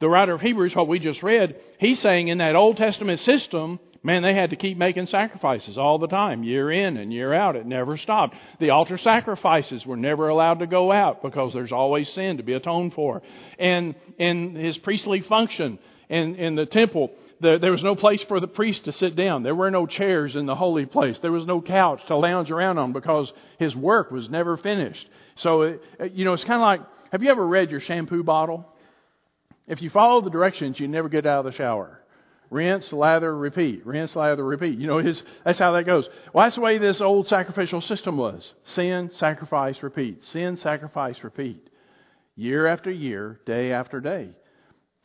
the 0.00 0.08
writer 0.08 0.34
of 0.34 0.40
Hebrews, 0.40 0.74
what 0.76 0.88
we 0.88 0.98
just 0.98 1.22
read, 1.22 1.56
he's 1.78 1.98
saying 2.00 2.28
in 2.28 2.38
that 2.38 2.54
Old 2.54 2.76
Testament 2.76 3.20
system, 3.20 3.80
man, 4.02 4.22
they 4.22 4.34
had 4.34 4.50
to 4.50 4.56
keep 4.56 4.78
making 4.78 5.06
sacrifices 5.06 5.76
all 5.76 5.98
the 5.98 6.06
time, 6.06 6.42
year 6.42 6.70
in 6.70 6.96
and 6.96 7.12
year 7.12 7.32
out. 7.32 7.56
It 7.56 7.66
never 7.66 7.96
stopped. 7.96 8.36
The 8.60 8.70
altar 8.70 8.98
sacrifices 8.98 9.84
were 9.84 9.96
never 9.96 10.28
allowed 10.28 10.60
to 10.60 10.66
go 10.66 10.92
out 10.92 11.22
because 11.22 11.52
there's 11.52 11.72
always 11.72 12.08
sin 12.10 12.36
to 12.38 12.42
be 12.42 12.52
atoned 12.54 12.94
for. 12.94 13.22
And 13.58 13.94
in 14.18 14.54
his 14.54 14.78
priestly 14.78 15.20
function 15.22 15.78
in, 16.08 16.36
in 16.36 16.54
the 16.54 16.66
temple, 16.66 17.10
the, 17.40 17.58
there 17.60 17.70
was 17.70 17.82
no 17.82 17.94
place 17.94 18.22
for 18.28 18.40
the 18.40 18.48
priest 18.48 18.84
to 18.86 18.92
sit 18.92 19.14
down. 19.14 19.42
There 19.42 19.54
were 19.54 19.70
no 19.70 19.86
chairs 19.86 20.34
in 20.34 20.46
the 20.46 20.54
holy 20.54 20.86
place. 20.86 21.18
There 21.20 21.32
was 21.32 21.46
no 21.46 21.60
couch 21.60 22.00
to 22.08 22.16
lounge 22.16 22.50
around 22.50 22.78
on 22.78 22.92
because 22.92 23.32
his 23.58 23.76
work 23.76 24.10
was 24.10 24.28
never 24.28 24.56
finished. 24.56 25.06
So, 25.36 25.62
it, 25.62 25.82
you 26.12 26.24
know, 26.24 26.32
it's 26.32 26.44
kind 26.44 26.54
of 26.54 26.62
like 26.62 26.80
have 27.10 27.22
you 27.22 27.30
ever 27.30 27.46
read 27.46 27.70
your 27.70 27.80
shampoo 27.80 28.22
bottle? 28.22 28.66
If 29.66 29.82
you 29.82 29.90
follow 29.90 30.20
the 30.20 30.30
directions, 30.30 30.78
you 30.78 30.88
never 30.88 31.08
get 31.08 31.26
out 31.26 31.46
of 31.46 31.52
the 31.52 31.56
shower. 31.56 32.00
Rinse, 32.50 32.92
lather, 32.92 33.36
repeat. 33.36 33.84
Rinse, 33.86 34.16
lather, 34.16 34.44
repeat. 34.44 34.78
You 34.78 34.86
know, 34.86 34.98
his, 34.98 35.22
that's 35.44 35.58
how 35.58 35.72
that 35.72 35.84
goes. 35.84 36.08
Well, 36.32 36.46
that's 36.46 36.56
the 36.56 36.62
way 36.62 36.78
this 36.78 37.00
old 37.00 37.28
sacrificial 37.28 37.80
system 37.80 38.16
was. 38.16 38.54
Sin, 38.64 39.10
sacrifice, 39.16 39.82
repeat. 39.82 40.24
Sin, 40.24 40.56
sacrifice, 40.56 41.22
repeat. 41.22 41.68
Year 42.36 42.66
after 42.66 42.90
year, 42.90 43.40
day 43.44 43.72
after 43.72 44.00
day. 44.00 44.30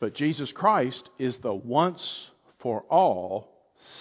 But 0.00 0.14
Jesus 0.14 0.52
Christ 0.52 1.08
is 1.18 1.36
the 1.38 1.54
once 1.54 2.30
for 2.60 2.82
all 2.90 3.50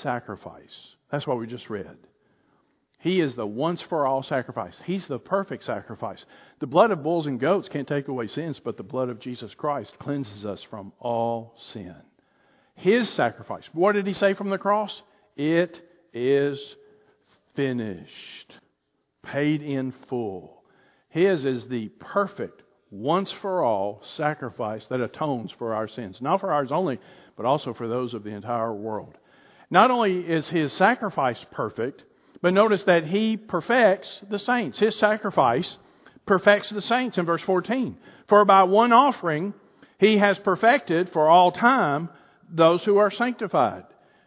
sacrifice. 0.02 0.96
That's 1.12 1.28
what 1.28 1.38
we 1.38 1.48
just 1.48 1.70
read. 1.70 1.98
He 3.00 3.20
is 3.20 3.36
the 3.36 3.46
once 3.46 3.82
for 3.82 4.08
all 4.08 4.24
sacrifice. 4.24 4.76
He's 4.86 5.06
the 5.08 5.20
perfect 5.20 5.66
sacrifice. 5.66 6.24
The 6.60 6.68
blood 6.68 6.92
of 6.92 7.04
bulls 7.04 7.28
and 7.28 7.38
goats 7.38 7.68
can't 7.68 7.88
take 7.88 8.08
away 8.08 8.28
sins, 8.28 8.62
but 8.64 8.78
the 8.78 8.84
blood 8.84 9.10
of 9.10 9.20
Jesus 9.20 9.54
Christ 9.56 9.92
cleanses 10.00 10.46
us 10.46 10.64
from 10.70 10.94
all 11.00 11.58
sin. 11.74 11.96
His 12.76 13.10
sacrifice. 13.10 13.64
What 13.74 13.94
did 13.94 14.08
he 14.08 14.14
say 14.14 14.34
from 14.34 14.50
the 14.50 14.58
cross? 14.58 15.02
It 15.36 15.82
is 16.14 16.76
finished. 17.56 18.54
Paid 19.24 19.62
in 19.62 19.94
full. 20.10 20.64
His 21.10 21.46
is 21.46 21.68
the 21.68 21.90
perfect, 22.00 22.62
once 22.90 23.32
for 23.32 23.64
all 23.64 24.02
sacrifice 24.18 24.86
that 24.88 25.00
atones 25.00 25.52
for 25.58 25.74
our 25.74 25.88
sins. 25.88 26.20
Not 26.22 26.40
for 26.40 26.52
ours 26.52 26.72
only, 26.72 27.00
but 27.38 27.46
also 27.46 27.74
for 27.74 27.88
those 27.88 28.14
of 28.14 28.24
the 28.24 28.32
entire 28.32 28.74
world. 28.74 29.18
Not 29.70 29.92
only 29.92 30.20
is 30.20 30.50
his 30.50 30.74
sacrifice 30.74 31.44
perfect, 31.52 32.04
but 32.42 32.54
notice 32.54 32.84
that 32.84 33.06
he 33.06 33.38
perfects 33.38 34.22
the 34.30 34.40
saints. 34.40 34.80
His 34.80 34.96
sacrifice 34.98 35.78
perfects 36.26 36.70
the 36.70 36.82
saints 36.82 37.18
in 37.18 37.26
verse 37.26 37.42
14. 37.44 37.98
For 38.28 38.44
by 38.46 38.64
one 38.64 38.92
offering 38.92 39.54
he 40.00 40.18
has 40.18 40.38
perfected 40.40 41.12
for 41.12 41.30
all 41.30 41.52
time 41.52 42.10
those 42.54 42.84
who 42.84 42.98
are 42.98 43.12
sanctified. 43.12 43.84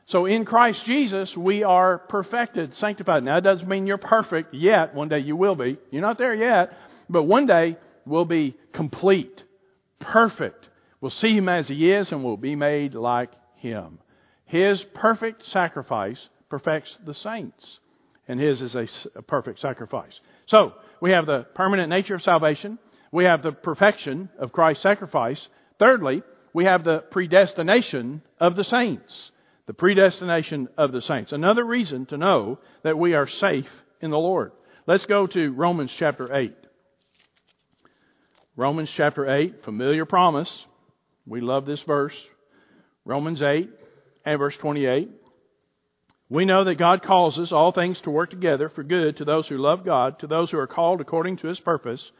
So 0.07 0.27
in 0.27 0.45
Christ 0.45 0.85
Jesus, 0.85 1.37
we 1.37 1.65
are 1.65 1.99
perfected, 1.99 2.75
sanctified. 2.75 3.25
Now, 3.25 3.39
it 3.39 3.41
doesn't 3.41 3.67
mean 3.67 3.87
you're 3.87 3.99
perfect 3.99 4.55
yet. 4.55 4.95
One 4.95 5.09
day 5.09 5.19
you 5.19 5.37
will 5.37 5.57
be. 5.57 5.79
You're 5.91 6.03
not 6.03 6.19
there 6.19 6.35
yet. 6.35 6.73
But 7.09 7.25
one 7.25 7.47
day 7.47 7.77
we'll 8.05 8.25
be 8.25 8.57
complete, 8.73 9.43
perfect. 9.99 10.69
We'll 11.01 11.11
see 11.11 11.37
Him 11.37 11.49
as 11.49 11.69
He 11.69 11.91
is 11.91 12.13
and 12.13 12.23
we'll 12.23 12.37
be 12.37 12.57
made 12.57 12.95
like 12.95 13.31
Him. 13.57 13.99
His 14.45 14.85
perfect 14.95 15.47
sacrifice 15.47 16.29
perfects 16.49 16.97
the 17.05 17.15
saints 17.15 17.81
and 18.29 18.41
his 18.41 18.61
is 18.61 18.75
a, 18.75 18.87
a 19.15 19.23
perfect 19.23 19.61
sacrifice. 19.61 20.21
So, 20.47 20.73
we 21.01 21.13
have 21.13 21.27
the 21.27 21.47
permanent 21.55 21.91
nature 21.91 22.15
of 22.15 22.23
salvation. 22.23 22.79
We 23.13 23.25
have 23.25 23.43
the 23.43 23.53
perfection 23.53 24.31
of 24.39 24.53
Christ's 24.53 24.83
sacrifice. 24.83 25.49
Thirdly, 25.79 26.23
we 26.57 26.65
have 26.65 26.85
the 26.85 27.01
predestination 27.11 28.23
of 28.41 28.57
the 28.57 28.65
saints. 28.65 29.31
The 29.67 29.75
predestination 29.75 30.69
of 30.79 30.91
the 30.91 31.03
saints. 31.03 31.33
Another 31.33 31.63
reason 31.63 32.07
to 32.07 32.17
know 32.17 32.59
that 32.83 32.99
we 32.99 33.13
are 33.13 33.27
safe 33.27 33.69
in 34.01 34.11
the 34.11 34.17
Lord. 34.17 34.53
Let's 34.87 35.05
go 35.05 35.27
to 35.27 35.53
Romans 35.53 35.93
chapter 35.99 36.35
8. 36.35 36.55
Romans 38.57 38.89
chapter 38.97 39.31
8, 39.31 39.65
familiar 39.65 40.07
promise. 40.07 40.51
We 41.27 41.43
love 41.43 41.67
this 41.67 41.83
verse. 41.83 42.17
Romans 43.05 43.43
8 43.43 43.69
and 44.25 44.39
verse 44.39 44.57
28. 44.57 45.11
We 46.31 46.47
know 46.47 46.65
that 46.65 46.77
God 46.77 47.03
causes 47.03 47.53
all 47.53 47.73
things 47.73 48.01
to 48.01 48.11
work 48.11 48.31
together 48.31 48.71
for 48.71 48.83
good 48.83 49.19
to 49.19 49.27
those 49.27 49.47
who 49.47 49.59
love 49.59 49.85
God, 49.85 50.21
to 50.21 50.27
those 50.27 50.51
who 50.51 50.59
are 50.59 50.67
called 50.67 51.03
according 51.03 51.37
to 51.37 51.49
his 51.49 51.61
purpose. 51.61 52.11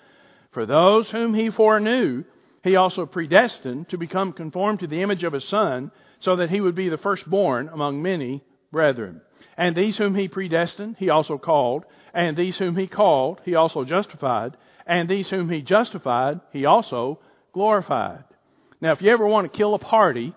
For 0.53 0.67
those 0.67 1.09
whom 1.09 1.33
he 1.33 1.49
foreknew, 1.49 2.25
he 2.67 2.77
also 2.77 3.07
predestined 3.07 3.89
to 3.91 3.97
become 3.97 4.33
conformed 4.33 4.81
to 4.81 4.87
the 4.87 5.01
image 5.01 5.23
of 5.23 5.33
his 5.33 5.45
Son, 5.45 5.93
so 6.21 6.37
that 6.37 6.51
he 6.51 6.61
would 6.61 6.75
be 6.75 6.89
the 6.89 6.99
firstborn 6.99 7.69
among 7.69 8.03
many 8.03 8.43
brethren. 8.73 9.21
And 9.57 9.77
these 9.77 9.97
whom 9.97 10.15
he 10.15 10.29
predestined, 10.29 10.97
he 10.99 11.09
also 11.09 11.39
called. 11.39 11.85
And 12.13 12.37
these 12.37 12.59
whom 12.59 12.77
he 12.77 12.87
called, 12.87 13.41
he 13.45 13.55
also 13.55 13.85
justified. 13.85 14.57
And 14.87 15.09
these 15.09 15.29
whom 15.29 15.49
he 15.49 15.63
justified, 15.63 16.41
he 16.53 16.65
also 16.65 17.21
glorified. 17.53 18.25
Now, 18.81 18.93
if 18.93 19.01
you 19.01 19.13
ever 19.13 19.27
want 19.27 19.51
to 19.51 19.57
kill 19.57 19.75
a 19.75 19.79
party, 19.79 20.35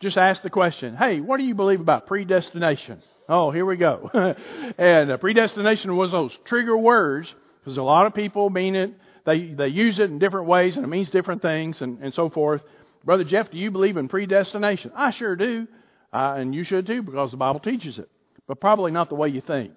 just 0.00 0.16
ask 0.16 0.42
the 0.42 0.50
question, 0.50 0.96
hey, 0.96 1.20
what 1.20 1.38
do 1.38 1.44
you 1.44 1.54
believe 1.54 1.80
about 1.80 2.06
predestination? 2.06 3.02
Oh, 3.28 3.50
here 3.50 3.64
we 3.64 3.76
go. 3.76 4.10
and 4.78 5.10
uh, 5.10 5.16
predestination 5.16 5.96
was 5.96 6.10
those 6.10 6.36
trigger 6.44 6.76
words 6.76 7.32
because 7.60 7.76
a 7.76 7.82
lot 7.82 8.06
of 8.06 8.14
people 8.14 8.50
mean 8.50 8.74
it. 8.74 8.92
They 9.24 9.52
they 9.52 9.68
use 9.68 9.98
it 9.98 10.10
in 10.10 10.18
different 10.18 10.46
ways 10.46 10.76
and 10.76 10.84
it 10.84 10.88
means 10.88 11.10
different 11.10 11.42
things 11.42 11.80
and, 11.80 11.98
and 12.02 12.14
so 12.14 12.30
forth. 12.30 12.62
Brother 13.04 13.24
Jeff, 13.24 13.50
do 13.50 13.58
you 13.58 13.70
believe 13.70 13.96
in 13.96 14.08
predestination? 14.08 14.92
I 14.94 15.10
sure 15.10 15.36
do, 15.36 15.66
uh, 16.12 16.34
and 16.36 16.54
you 16.54 16.64
should 16.64 16.86
too 16.86 17.02
because 17.02 17.30
the 17.30 17.36
Bible 17.36 17.60
teaches 17.60 17.98
it, 17.98 18.08
but 18.46 18.60
probably 18.60 18.92
not 18.92 19.08
the 19.08 19.14
way 19.14 19.28
you 19.28 19.40
think. 19.40 19.72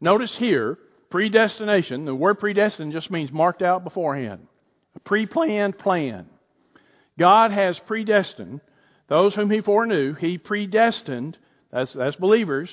Notice 0.00 0.34
here, 0.36 0.78
predestination. 1.10 2.04
The 2.04 2.14
word 2.14 2.38
predestined 2.38 2.92
just 2.92 3.10
means 3.10 3.30
marked 3.30 3.62
out 3.62 3.84
beforehand, 3.84 4.46
a 4.96 5.00
pre-planned 5.00 5.78
plan. 5.78 6.26
God 7.18 7.50
has 7.50 7.78
predestined 7.80 8.60
those 9.08 9.34
whom 9.34 9.50
He 9.50 9.60
foreknew. 9.60 10.14
He 10.14 10.38
predestined. 10.38 11.36
That's 11.70 11.92
that's 11.92 12.16
believers 12.16 12.70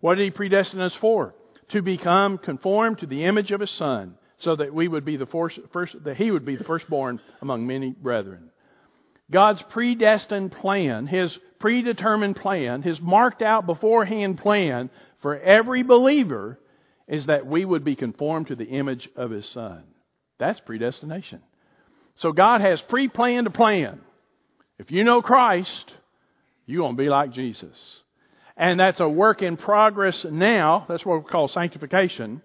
what 0.00 0.16
did 0.16 0.24
he 0.24 0.30
predestine 0.30 0.80
us 0.80 0.94
for? 0.94 1.34
To 1.70 1.82
become 1.82 2.38
conformed 2.38 2.98
to 2.98 3.06
the 3.06 3.24
image 3.24 3.52
of 3.52 3.60
his 3.60 3.70
son, 3.70 4.16
so 4.40 4.56
that 4.56 4.74
we 4.74 4.88
would 4.88 5.04
be 5.04 5.16
the 5.16 5.26
first, 5.26 5.58
first 5.72 5.94
that 6.04 6.16
he 6.16 6.30
would 6.30 6.44
be 6.44 6.56
the 6.56 6.64
firstborn 6.64 7.20
among 7.40 7.66
many 7.66 7.90
brethren. 7.90 8.50
God's 9.30 9.62
predestined 9.70 10.52
plan, 10.52 11.06
his 11.06 11.38
predetermined 11.60 12.36
plan, 12.36 12.82
his 12.82 13.00
marked 13.00 13.42
out 13.42 13.66
beforehand 13.66 14.38
plan 14.38 14.90
for 15.20 15.38
every 15.38 15.82
believer 15.82 16.58
is 17.10 17.26
that 17.26 17.46
we 17.46 17.64
would 17.64 17.84
be 17.84 17.96
conformed 17.96 18.46
to 18.46 18.56
the 18.56 18.64
image 18.64 19.08
of 19.16 19.30
His 19.30 19.46
Son. 19.48 19.82
That's 20.38 20.60
predestination. 20.60 21.40
So 22.16 22.32
God 22.32 22.60
has 22.60 22.80
pre 22.82 23.08
planned 23.08 23.46
a 23.46 23.50
plan. 23.50 24.00
If 24.78 24.90
you 24.90 25.04
know 25.04 25.20
Christ, 25.20 25.92
you're 26.66 26.82
going 26.82 26.96
to 26.96 27.02
be 27.02 27.08
like 27.08 27.32
Jesus. 27.32 27.76
And 28.56 28.78
that's 28.78 29.00
a 29.00 29.08
work 29.08 29.42
in 29.42 29.56
progress 29.56 30.24
now. 30.24 30.86
That's 30.88 31.04
what 31.04 31.24
we 31.24 31.30
call 31.30 31.48
sanctification. 31.48 32.42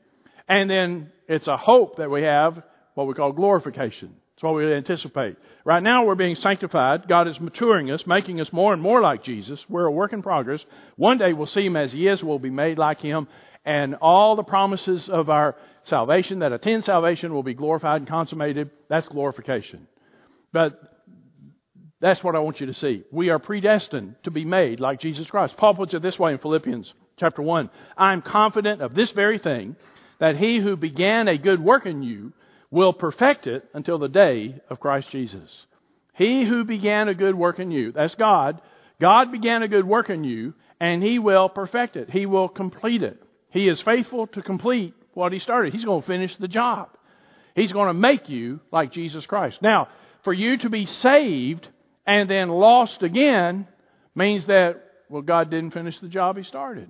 And 0.47 0.69
then 0.69 1.11
it's 1.27 1.47
a 1.47 1.57
hope 1.57 1.97
that 1.97 2.09
we 2.09 2.21
have, 2.23 2.61
what 2.93 3.07
we 3.07 3.13
call 3.13 3.31
glorification. 3.31 4.15
That's 4.35 4.43
what 4.43 4.55
we 4.55 4.71
anticipate. 4.73 5.37
Right 5.63 5.81
now 5.81 6.05
we're 6.05 6.15
being 6.15 6.35
sanctified. 6.35 7.07
God 7.07 7.27
is 7.27 7.39
maturing 7.39 7.89
us, 7.89 8.05
making 8.05 8.41
us 8.41 8.51
more 8.51 8.73
and 8.73 8.81
more 8.81 9.01
like 9.01 9.23
Jesus. 9.23 9.63
We're 9.69 9.85
a 9.85 9.91
work 9.91 10.13
in 10.13 10.21
progress. 10.21 10.63
One 10.97 11.17
day 11.17 11.33
we'll 11.33 11.47
see 11.47 11.65
Him 11.65 11.77
as 11.77 11.91
He 11.91 12.07
is. 12.07 12.21
We'll 12.21 12.39
be 12.39 12.49
made 12.49 12.77
like 12.77 12.99
Him. 12.99 13.27
And 13.63 13.95
all 13.95 14.35
the 14.35 14.43
promises 14.43 15.09
of 15.09 15.29
our 15.29 15.55
salvation 15.85 16.39
that 16.39 16.51
attend 16.51 16.83
salvation 16.83 17.33
will 17.33 17.43
be 17.43 17.53
glorified 17.53 18.01
and 18.01 18.07
consummated. 18.07 18.69
That's 18.89 19.07
glorification. 19.07 19.87
But 20.51 20.79
that's 22.01 22.23
what 22.23 22.35
I 22.35 22.39
want 22.39 22.59
you 22.59 22.67
to 22.67 22.73
see. 22.73 23.03
We 23.11 23.29
are 23.29 23.39
predestined 23.39 24.15
to 24.23 24.31
be 24.31 24.45
made 24.45 24.79
like 24.79 24.99
Jesus 24.99 25.27
Christ. 25.27 25.57
Paul 25.57 25.75
puts 25.75 25.93
it 25.93 26.01
this 26.01 26.19
way 26.19 26.33
in 26.33 26.39
Philippians 26.39 26.93
chapter 27.17 27.41
1. 27.41 27.69
I 27.97 28.13
am 28.13 28.21
confident 28.21 28.81
of 28.81 28.93
this 28.93 29.11
very 29.11 29.39
thing, 29.39 29.75
that 30.19 30.37
he 30.37 30.59
who 30.59 30.75
began 30.75 31.27
a 31.27 31.37
good 31.37 31.61
work 31.61 31.85
in 31.85 32.03
you 32.03 32.33
will 32.71 32.93
perfect 32.93 33.47
it 33.47 33.63
until 33.73 33.99
the 33.99 34.09
day 34.09 34.55
of 34.69 34.79
Christ 34.79 35.09
Jesus. 35.11 35.65
He 36.13 36.45
who 36.45 36.63
began 36.63 37.07
a 37.07 37.13
good 37.13 37.35
work 37.35 37.59
in 37.59 37.71
you, 37.71 37.91
that's 37.91 38.15
God. 38.15 38.61
God 38.99 39.31
began 39.31 39.63
a 39.63 39.67
good 39.67 39.85
work 39.85 40.09
in 40.09 40.23
you, 40.23 40.53
and 40.79 41.03
he 41.03 41.19
will 41.19 41.49
perfect 41.49 41.95
it. 41.95 42.09
He 42.09 42.25
will 42.25 42.47
complete 42.47 43.03
it. 43.03 43.21
He 43.49 43.67
is 43.67 43.81
faithful 43.81 44.27
to 44.27 44.41
complete 44.41 44.93
what 45.13 45.33
he 45.33 45.39
started. 45.39 45.73
He's 45.73 45.85
going 45.85 46.01
to 46.01 46.07
finish 46.07 46.35
the 46.37 46.47
job. 46.47 46.89
He's 47.55 47.71
going 47.71 47.87
to 47.87 47.93
make 47.93 48.29
you 48.29 48.59
like 48.71 48.91
Jesus 48.91 49.25
Christ. 49.25 49.61
Now, 49.61 49.87
for 50.23 50.33
you 50.33 50.57
to 50.57 50.69
be 50.69 50.85
saved 50.85 51.67
and 52.05 52.29
then 52.29 52.49
lost 52.49 53.01
again 53.01 53.67
means 54.13 54.45
that, 54.47 54.81
well, 55.09 55.21
God 55.21 55.49
didn't 55.49 55.71
finish 55.71 55.97
the 55.99 56.09
job 56.09 56.37
he 56.37 56.43
started. 56.43 56.89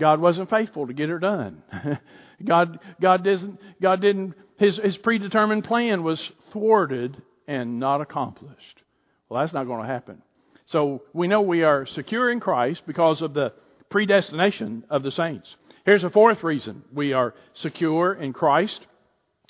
God 0.00 0.20
wasn't 0.20 0.50
faithful 0.50 0.86
to 0.86 0.92
get 0.92 1.10
it 1.10 1.20
done. 1.20 1.62
God, 2.44 2.78
God 3.00 3.24
didn't, 3.24 3.60
God 3.80 4.00
didn't, 4.00 4.34
his, 4.58 4.76
his 4.76 4.96
predetermined 4.98 5.64
plan 5.64 6.02
was 6.02 6.30
thwarted 6.52 7.20
and 7.46 7.78
not 7.78 8.00
accomplished. 8.00 8.82
Well, 9.28 9.40
that's 9.40 9.52
not 9.52 9.64
going 9.64 9.82
to 9.82 9.92
happen. 9.92 10.22
So 10.66 11.02
we 11.12 11.28
know 11.28 11.42
we 11.42 11.62
are 11.62 11.86
secure 11.86 12.30
in 12.30 12.40
Christ 12.40 12.82
because 12.86 13.22
of 13.22 13.34
the 13.34 13.52
predestination 13.90 14.84
of 14.90 15.02
the 15.02 15.10
saints. 15.10 15.54
Here's 15.84 16.04
a 16.04 16.10
fourth 16.10 16.42
reason 16.42 16.82
we 16.92 17.12
are 17.12 17.34
secure 17.54 18.12
in 18.12 18.32
Christ. 18.32 18.86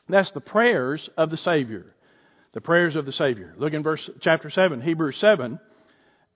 That's 0.09 0.31
the 0.33 0.41
prayers 0.41 1.09
of 1.17 1.31
the 1.31 1.37
Savior. 1.37 1.95
The 2.53 2.61
prayers 2.61 2.97
of 2.97 3.07
the 3.07 3.13
Savior. 3.13 3.55
Look 3.57 3.73
in 3.73 3.83
verse 3.83 4.09
chapter 4.21 4.51
7, 4.51 4.81
Hebrews 4.81 5.17
7 5.19 5.59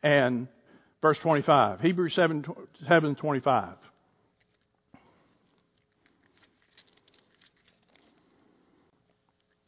and 0.03 0.49
verse 1.03 1.19
25. 1.19 1.81
Hebrews 1.81 2.15
7, 2.15 2.45
7 2.89 3.15
25. 3.15 3.75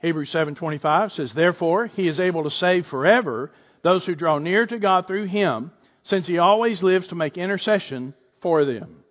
Hebrews 0.03 0.31
7:25 0.31 1.13
says, 1.13 1.33
"Therefore 1.33 1.87
he 1.87 2.09
is 2.09 2.21
able 2.21 2.45
to 2.45 2.51
save 2.51 2.87
forever 2.87 3.51
those 3.83 4.05
who 4.05 4.15
draw 4.15 4.39
near 4.39 4.67
to 4.67 4.79
God 4.79 5.07
through 5.07 5.25
him, 5.25 5.71
since 6.03 6.27
he 6.27 6.39
always 6.39 6.83
lives 6.83 7.09
to 7.09 7.15
make 7.15 7.39
intercession 7.39 8.15
for 8.41 8.65
them." 8.65 9.05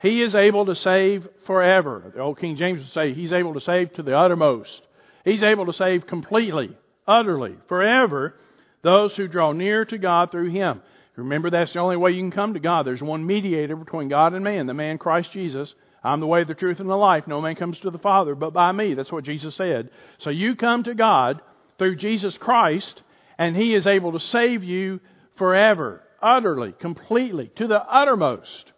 He 0.00 0.20
is 0.20 0.34
able 0.34 0.66
to 0.66 0.74
save 0.74 1.28
forever. 1.44 2.10
The 2.12 2.20
old 2.20 2.38
King 2.38 2.56
James 2.56 2.80
would 2.80 2.90
say 2.90 3.12
he's 3.12 3.32
able 3.32 3.54
to 3.54 3.60
save 3.60 3.92
to 3.94 4.02
the 4.02 4.18
uttermost. 4.18 4.82
He's 5.24 5.44
able 5.44 5.66
to 5.66 5.72
save 5.72 6.08
completely, 6.08 6.76
utterly, 7.06 7.56
forever 7.68 8.34
those 8.82 9.14
who 9.14 9.28
draw 9.28 9.52
near 9.52 9.84
to 9.84 9.96
God 9.96 10.32
through 10.32 10.50
him. 10.50 10.82
Remember 11.14 11.50
that's 11.50 11.72
the 11.72 11.78
only 11.78 11.96
way 11.96 12.10
you 12.10 12.20
can 12.20 12.32
come 12.32 12.54
to 12.54 12.60
God. 12.60 12.84
There's 12.84 13.02
one 13.02 13.24
mediator 13.24 13.76
between 13.76 14.08
God 14.08 14.34
and 14.34 14.42
man, 14.42 14.66
the 14.66 14.74
man 14.74 14.98
Christ 14.98 15.30
Jesus. 15.30 15.72
I'm 16.04 16.20
the 16.20 16.26
way, 16.26 16.44
the 16.44 16.54
truth, 16.54 16.80
and 16.80 16.90
the 16.90 16.96
life. 16.96 17.26
No 17.26 17.40
man 17.40 17.54
comes 17.54 17.78
to 17.80 17.90
the 17.90 17.98
Father 17.98 18.34
but 18.34 18.52
by 18.52 18.72
me. 18.72 18.94
That's 18.94 19.12
what 19.12 19.24
Jesus 19.24 19.54
said. 19.54 19.90
So 20.18 20.30
you 20.30 20.56
come 20.56 20.82
to 20.84 20.94
God 20.94 21.40
through 21.78 21.96
Jesus 21.96 22.36
Christ, 22.38 23.02
and 23.38 23.56
He 23.56 23.74
is 23.74 23.86
able 23.86 24.12
to 24.12 24.20
save 24.20 24.64
you 24.64 25.00
forever, 25.36 26.02
utterly, 26.20 26.74
completely, 26.80 27.52
to 27.56 27.66
the 27.68 27.80
uttermost. 27.80 28.72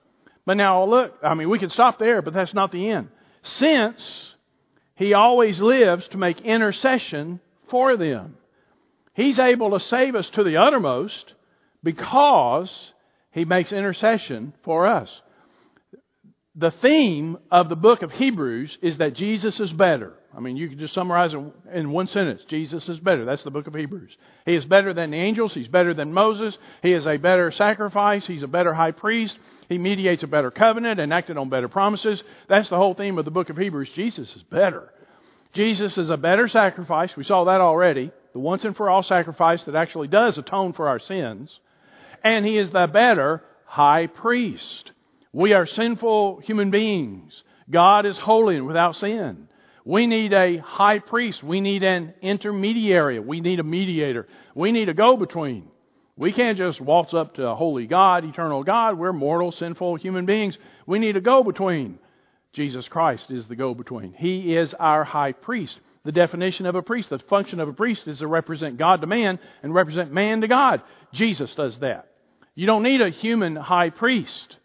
But 0.44 0.58
now 0.58 0.84
look, 0.84 1.14
I 1.22 1.34
mean, 1.34 1.48
we 1.48 1.58
could 1.58 1.72
stop 1.72 1.98
there, 1.98 2.20
but 2.20 2.34
that's 2.34 2.54
not 2.54 2.72
the 2.72 2.90
end. 2.90 3.08
Since 3.42 4.34
He 4.96 5.14
always 5.14 5.60
lives 5.60 6.06
to 6.08 6.18
make 6.18 6.42
intercession 6.42 7.40
for 7.68 7.96
them, 7.96 8.36
He's 9.14 9.38
able 9.38 9.70
to 9.70 9.80
save 9.80 10.14
us 10.14 10.28
to 10.30 10.44
the 10.44 10.58
uttermost 10.58 11.32
because 11.82 12.92
He 13.30 13.46
makes 13.46 13.72
intercession 13.72 14.52
for 14.62 14.86
us 14.86 15.22
the 16.56 16.70
theme 16.70 17.36
of 17.50 17.68
the 17.68 17.76
book 17.76 18.02
of 18.02 18.12
Hebrews 18.12 18.78
is 18.80 18.98
that 18.98 19.14
Jesus 19.14 19.58
is 19.58 19.72
better. 19.72 20.14
I 20.36 20.40
mean, 20.40 20.56
you 20.56 20.68
can 20.68 20.78
just 20.78 20.94
summarize 20.94 21.34
it 21.34 21.40
in 21.72 21.90
one 21.90 22.06
sentence. 22.06 22.42
Jesus 22.48 22.88
is 22.88 22.98
better. 23.00 23.24
That's 23.24 23.42
the 23.42 23.50
book 23.50 23.66
of 23.66 23.74
Hebrews. 23.74 24.16
He 24.46 24.54
is 24.54 24.64
better 24.64 24.94
than 24.94 25.10
the 25.10 25.16
angels. 25.16 25.54
He's 25.54 25.68
better 25.68 25.94
than 25.94 26.12
Moses. 26.12 26.56
He 26.82 26.92
is 26.92 27.06
a 27.06 27.16
better 27.16 27.50
sacrifice. 27.50 28.26
He's 28.26 28.42
a 28.42 28.48
better 28.48 28.74
high 28.74 28.92
priest. 28.92 29.36
He 29.68 29.78
mediates 29.78 30.22
a 30.22 30.28
better 30.28 30.50
covenant 30.50 31.00
and 31.00 31.12
acted 31.12 31.36
on 31.36 31.48
better 31.48 31.68
promises. 31.68 32.22
That's 32.48 32.68
the 32.68 32.76
whole 32.76 32.94
theme 32.94 33.18
of 33.18 33.24
the 33.24 33.30
book 33.30 33.50
of 33.50 33.56
Hebrews. 33.56 33.90
Jesus 33.94 34.34
is 34.34 34.42
better. 34.44 34.92
Jesus 35.54 35.96
is 35.98 36.10
a 36.10 36.16
better 36.16 36.48
sacrifice. 36.48 37.16
We 37.16 37.24
saw 37.24 37.44
that 37.44 37.60
already. 37.60 38.12
The 38.32 38.40
once 38.40 38.64
and 38.64 38.76
for 38.76 38.90
all 38.90 39.04
sacrifice 39.04 39.62
that 39.64 39.76
actually 39.76 40.08
does 40.08 40.36
atone 40.36 40.72
for 40.72 40.88
our 40.88 40.98
sins. 40.98 41.58
And 42.22 42.44
he 42.44 42.58
is 42.58 42.70
the 42.70 42.88
better 42.88 43.42
high 43.66 44.08
priest. 44.08 44.90
We 45.34 45.52
are 45.52 45.66
sinful 45.66 46.42
human 46.44 46.70
beings. 46.70 47.42
God 47.68 48.06
is 48.06 48.16
holy 48.16 48.56
and 48.56 48.68
without 48.68 48.94
sin. 48.94 49.48
We 49.84 50.06
need 50.06 50.32
a 50.32 50.58
high 50.58 51.00
priest. 51.00 51.42
We 51.42 51.60
need 51.60 51.82
an 51.82 52.14
intermediary. 52.22 53.18
We 53.18 53.40
need 53.40 53.58
a 53.58 53.64
mediator. 53.64 54.28
We 54.54 54.70
need 54.70 54.88
a 54.88 54.94
go 54.94 55.16
between. 55.16 55.68
We 56.16 56.32
can't 56.32 56.56
just 56.56 56.80
waltz 56.80 57.12
up 57.12 57.34
to 57.34 57.48
a 57.48 57.56
holy 57.56 57.88
God, 57.88 58.24
eternal 58.24 58.62
God. 58.62 58.96
We're 58.96 59.12
mortal, 59.12 59.50
sinful 59.50 59.96
human 59.96 60.24
beings. 60.24 60.56
We 60.86 61.00
need 61.00 61.16
a 61.16 61.20
go 61.20 61.42
between. 61.42 61.98
Jesus 62.52 62.86
Christ 62.86 63.28
is 63.32 63.48
the 63.48 63.56
go 63.56 63.74
between. 63.74 64.12
He 64.12 64.54
is 64.54 64.72
our 64.74 65.02
high 65.02 65.32
priest. 65.32 65.80
The 66.04 66.12
definition 66.12 66.66
of 66.66 66.76
a 66.76 66.82
priest, 66.82 67.10
the 67.10 67.18
function 67.18 67.58
of 67.58 67.68
a 67.68 67.72
priest 67.72 68.06
is 68.06 68.18
to 68.18 68.28
represent 68.28 68.78
God 68.78 69.00
to 69.00 69.08
man 69.08 69.40
and 69.64 69.74
represent 69.74 70.12
man 70.12 70.42
to 70.42 70.46
God. 70.46 70.82
Jesus 71.12 71.52
does 71.56 71.76
that. 71.80 72.06
You 72.54 72.66
don't 72.66 72.84
need 72.84 73.00
a 73.00 73.10
human 73.10 73.56
high 73.56 73.90
priest. 73.90 74.58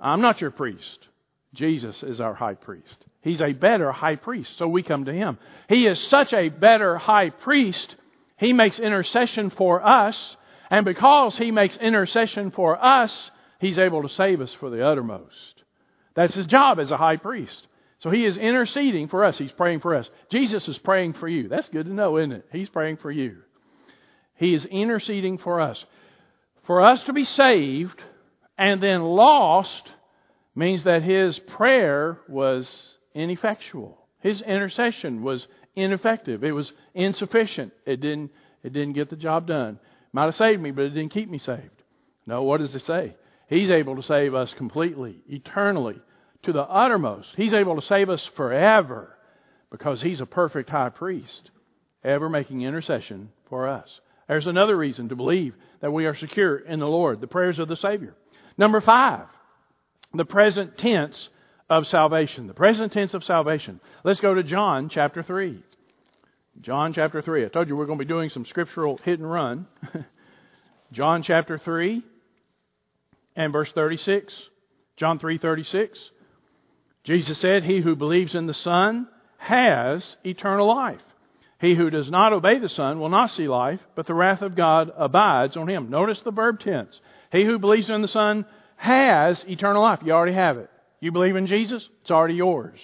I'm 0.00 0.20
not 0.20 0.40
your 0.40 0.50
priest. 0.50 1.08
Jesus 1.54 2.02
is 2.02 2.20
our 2.20 2.34
high 2.34 2.54
priest. 2.54 3.04
He's 3.22 3.40
a 3.40 3.52
better 3.52 3.92
high 3.92 4.16
priest, 4.16 4.56
so 4.56 4.68
we 4.68 4.82
come 4.82 5.04
to 5.06 5.12
him. 5.12 5.38
He 5.68 5.86
is 5.86 5.98
such 6.08 6.32
a 6.32 6.48
better 6.48 6.96
high 6.96 7.30
priest, 7.30 7.96
he 8.38 8.52
makes 8.52 8.78
intercession 8.78 9.50
for 9.50 9.84
us, 9.86 10.36
and 10.70 10.84
because 10.84 11.36
he 11.36 11.50
makes 11.50 11.76
intercession 11.76 12.52
for 12.52 12.82
us, 12.82 13.30
he's 13.58 13.78
able 13.78 14.02
to 14.02 14.08
save 14.08 14.40
us 14.40 14.52
for 14.54 14.70
the 14.70 14.86
uttermost. 14.86 15.64
That's 16.14 16.34
his 16.34 16.46
job 16.46 16.78
as 16.78 16.90
a 16.90 16.96
high 16.96 17.16
priest. 17.16 17.66
So 17.98 18.10
he 18.10 18.24
is 18.24 18.38
interceding 18.38 19.08
for 19.08 19.24
us. 19.24 19.36
He's 19.36 19.52
praying 19.52 19.80
for 19.80 19.94
us. 19.94 20.08
Jesus 20.30 20.66
is 20.68 20.78
praying 20.78 21.14
for 21.14 21.28
you. 21.28 21.48
That's 21.48 21.68
good 21.68 21.86
to 21.86 21.92
know, 21.92 22.16
isn't 22.16 22.32
it? 22.32 22.46
He's 22.50 22.68
praying 22.70 22.96
for 22.98 23.10
you. 23.10 23.38
He 24.36 24.54
is 24.54 24.64
interceding 24.64 25.36
for 25.36 25.60
us. 25.60 25.84
For 26.64 26.80
us 26.80 27.02
to 27.04 27.12
be 27.12 27.26
saved, 27.26 28.02
and 28.60 28.82
then 28.82 29.02
lost 29.02 29.90
means 30.54 30.84
that 30.84 31.02
his 31.02 31.38
prayer 31.38 32.20
was 32.28 32.70
ineffectual. 33.14 33.96
His 34.20 34.42
intercession 34.42 35.22
was 35.22 35.48
ineffective. 35.74 36.44
It 36.44 36.52
was 36.52 36.70
insufficient. 36.94 37.72
It 37.86 38.02
didn't, 38.02 38.30
it 38.62 38.74
didn't 38.74 38.92
get 38.92 39.08
the 39.08 39.16
job 39.16 39.46
done. 39.46 39.80
Might 40.12 40.26
have 40.26 40.36
saved 40.36 40.60
me, 40.60 40.72
but 40.72 40.84
it 40.84 40.90
didn't 40.90 41.12
keep 41.12 41.30
me 41.30 41.38
saved. 41.38 41.82
No, 42.26 42.42
what 42.42 42.60
does 42.60 42.74
it 42.74 42.82
say? 42.82 43.16
He's 43.48 43.70
able 43.70 43.96
to 43.96 44.02
save 44.02 44.34
us 44.34 44.52
completely, 44.52 45.22
eternally, 45.26 45.98
to 46.42 46.52
the 46.52 46.62
uttermost. 46.62 47.30
He's 47.36 47.54
able 47.54 47.80
to 47.80 47.86
save 47.86 48.10
us 48.10 48.28
forever 48.36 49.16
because 49.70 50.02
he's 50.02 50.20
a 50.20 50.26
perfect 50.26 50.68
high 50.68 50.90
priest, 50.90 51.50
ever 52.04 52.28
making 52.28 52.60
intercession 52.60 53.30
for 53.48 53.68
us. 53.68 54.00
There's 54.28 54.46
another 54.46 54.76
reason 54.76 55.08
to 55.08 55.16
believe 55.16 55.54
that 55.80 55.92
we 55.92 56.04
are 56.04 56.14
secure 56.14 56.58
in 56.58 56.78
the 56.78 56.86
Lord, 56.86 57.22
the 57.22 57.26
prayers 57.26 57.58
of 57.58 57.68
the 57.68 57.76
Savior. 57.76 58.14
Number 58.60 58.82
five, 58.82 59.24
the 60.12 60.26
present 60.26 60.76
tense 60.76 61.30
of 61.70 61.86
salvation. 61.86 62.46
The 62.46 62.52
present 62.52 62.92
tense 62.92 63.14
of 63.14 63.24
salvation. 63.24 63.80
Let's 64.04 64.20
go 64.20 64.34
to 64.34 64.42
John 64.42 64.90
chapter 64.90 65.22
3. 65.22 65.64
John 66.60 66.92
chapter 66.92 67.22
3. 67.22 67.46
I 67.46 67.48
told 67.48 67.68
you 67.68 67.76
we're 67.76 67.86
going 67.86 67.98
to 67.98 68.04
be 68.04 68.08
doing 68.08 68.28
some 68.28 68.44
scriptural 68.44 69.00
hit 69.02 69.18
and 69.18 69.30
run. 69.30 69.66
John 70.92 71.22
chapter 71.22 71.56
3 71.56 72.04
and 73.34 73.50
verse 73.50 73.72
36. 73.72 74.34
John 74.98 75.18
3:36. 75.18 75.96
Jesus 77.04 77.38
said, 77.38 77.64
He 77.64 77.80
who 77.80 77.96
believes 77.96 78.34
in 78.34 78.46
the 78.46 78.52
Son 78.52 79.08
has 79.38 80.18
eternal 80.22 80.68
life. 80.68 81.00
He 81.62 81.74
who 81.74 81.88
does 81.88 82.10
not 82.10 82.34
obey 82.34 82.58
the 82.58 82.68
Son 82.68 83.00
will 83.00 83.08
not 83.08 83.30
see 83.30 83.48
life, 83.48 83.80
but 83.94 84.06
the 84.06 84.12
wrath 84.12 84.42
of 84.42 84.54
God 84.54 84.92
abides 84.98 85.56
on 85.56 85.68
him. 85.68 85.88
Notice 85.88 86.20
the 86.20 86.30
verb 86.30 86.60
tense. 86.60 87.00
He 87.30 87.44
who 87.44 87.58
believes 87.58 87.90
in 87.90 88.02
the 88.02 88.08
Son 88.08 88.44
has 88.76 89.44
eternal 89.48 89.82
life. 89.82 90.00
You 90.04 90.12
already 90.12 90.34
have 90.34 90.58
it. 90.58 90.70
You 91.00 91.12
believe 91.12 91.36
in 91.36 91.46
Jesus? 91.46 91.88
It's 92.02 92.10
already 92.10 92.34
yours. 92.34 92.78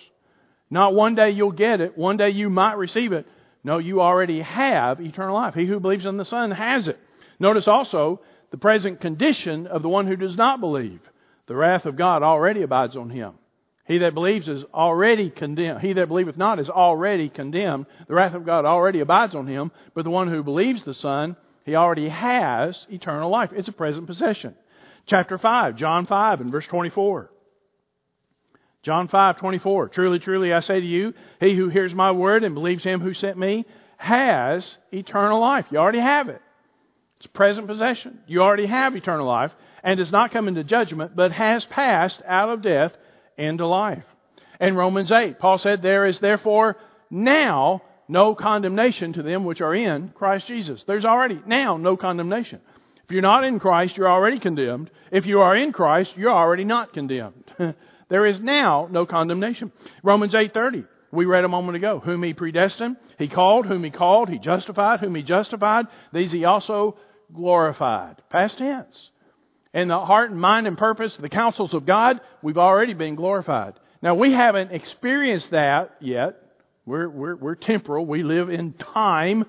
Not 0.70 0.94
one 0.94 1.14
day 1.14 1.30
you'll 1.30 1.52
get 1.52 1.80
it, 1.80 1.96
one 1.96 2.16
day 2.16 2.30
you 2.30 2.50
might 2.50 2.76
receive 2.76 3.12
it. 3.12 3.26
No, 3.62 3.78
you 3.78 4.00
already 4.00 4.42
have 4.42 5.00
eternal 5.00 5.34
life. 5.34 5.54
He 5.54 5.66
who 5.66 5.80
believes 5.80 6.06
in 6.06 6.16
the 6.16 6.24
Son 6.24 6.50
has 6.50 6.88
it. 6.88 6.98
Notice 7.38 7.68
also 7.68 8.20
the 8.50 8.56
present 8.56 9.00
condition 9.00 9.66
of 9.66 9.82
the 9.82 9.88
one 9.88 10.06
who 10.06 10.16
does 10.16 10.36
not 10.36 10.60
believe. 10.60 11.00
The 11.46 11.56
wrath 11.56 11.84
of 11.84 11.96
God 11.96 12.22
already 12.22 12.62
abides 12.62 12.96
on 12.96 13.10
him. 13.10 13.34
He 13.86 13.98
that 13.98 14.14
believes 14.14 14.48
is 14.48 14.64
already 14.74 15.30
condemned. 15.30 15.80
He 15.80 15.92
that 15.92 16.08
believeth 16.08 16.36
not 16.36 16.58
is 16.58 16.68
already 16.68 17.28
condemned. 17.28 17.86
The 18.08 18.14
wrath 18.14 18.34
of 18.34 18.44
God 18.44 18.64
already 18.64 19.00
abides 19.00 19.34
on 19.34 19.46
him. 19.46 19.70
But 19.94 20.04
the 20.04 20.10
one 20.10 20.28
who 20.28 20.42
believes 20.42 20.82
the 20.82 20.94
Son, 20.94 21.36
he 21.66 21.74
already 21.74 22.08
has 22.08 22.86
eternal 22.88 23.28
life. 23.28 23.50
It's 23.52 23.68
a 23.68 23.72
present 23.72 24.06
possession. 24.06 24.54
Chapter 25.06 25.36
5, 25.36 25.76
John 25.76 26.06
5 26.06 26.40
and 26.40 26.50
verse 26.50 26.66
24. 26.66 27.30
John 28.84 29.08
5, 29.08 29.38
24. 29.38 29.88
Truly, 29.88 30.20
truly, 30.20 30.52
I 30.52 30.60
say 30.60 30.78
to 30.78 30.86
you, 30.86 31.12
he 31.40 31.56
who 31.56 31.68
hears 31.68 31.92
my 31.92 32.12
word 32.12 32.44
and 32.44 32.54
believes 32.54 32.84
him 32.84 33.00
who 33.00 33.14
sent 33.14 33.36
me 33.36 33.66
has 33.96 34.76
eternal 34.92 35.40
life. 35.40 35.66
You 35.72 35.78
already 35.78 35.98
have 35.98 36.28
it. 36.28 36.40
It's 37.18 37.26
present 37.26 37.66
possession. 37.66 38.20
You 38.28 38.42
already 38.42 38.66
have 38.66 38.94
eternal 38.94 39.26
life 39.26 39.50
and 39.82 39.98
does 39.98 40.12
not 40.12 40.30
come 40.30 40.46
into 40.46 40.62
judgment, 40.62 41.16
but 41.16 41.32
has 41.32 41.64
passed 41.64 42.22
out 42.28 42.48
of 42.48 42.62
death 42.62 42.92
into 43.36 43.66
life. 43.66 44.04
In 44.60 44.76
Romans 44.76 45.10
8, 45.10 45.40
Paul 45.40 45.58
said, 45.58 45.82
There 45.82 46.06
is 46.06 46.20
therefore 46.20 46.76
now 47.10 47.82
no 48.08 48.34
condemnation 48.34 49.12
to 49.14 49.22
them 49.22 49.44
which 49.44 49.60
are 49.60 49.74
in 49.74 50.10
Christ 50.10 50.46
Jesus. 50.46 50.84
There's 50.86 51.04
already 51.04 51.40
now 51.46 51.76
no 51.76 51.96
condemnation. 51.96 52.60
If 53.04 53.10
you're 53.10 53.22
not 53.22 53.44
in 53.44 53.60
Christ, 53.60 53.96
you're 53.96 54.10
already 54.10 54.40
condemned. 54.40 54.90
If 55.12 55.26
you 55.26 55.40
are 55.40 55.56
in 55.56 55.72
Christ, 55.72 56.12
you're 56.16 56.32
already 56.32 56.64
not 56.64 56.92
condemned. 56.92 57.44
there 58.08 58.26
is 58.26 58.40
now 58.40 58.88
no 58.90 59.06
condemnation. 59.06 59.72
Romans 60.02 60.34
8:30. 60.34 60.86
We 61.12 61.24
read 61.24 61.44
a 61.44 61.48
moment 61.48 61.76
ago, 61.76 62.00
whom 62.00 62.24
he 62.24 62.34
predestined, 62.34 62.96
he 63.16 63.28
called, 63.28 63.66
whom 63.66 63.84
he 63.84 63.90
called, 63.90 64.28
he 64.28 64.38
justified, 64.38 65.00
whom 65.00 65.14
he 65.14 65.22
justified, 65.22 65.86
these 66.12 66.32
he 66.32 66.44
also 66.44 66.98
glorified. 67.32 68.20
Past 68.28 68.58
tense 68.58 69.10
in 69.76 69.88
the 69.88 70.00
heart 70.00 70.30
and 70.30 70.40
mind 70.40 70.66
and 70.66 70.78
purpose, 70.78 71.14
the 71.18 71.28
counsels 71.28 71.74
of 71.74 71.84
God, 71.84 72.20
we've 72.42 72.56
already 72.56 72.94
been 72.94 73.14
glorified. 73.14 73.74
Now, 74.00 74.14
we 74.14 74.32
haven't 74.32 74.72
experienced 74.72 75.50
that 75.50 75.96
yet. 76.00 76.40
We're, 76.86 77.08
we're, 77.08 77.36
we're 77.36 77.54
temporal. 77.56 78.06
We 78.06 78.22
live 78.22 78.48
in 78.48 78.72
time. 78.72 79.44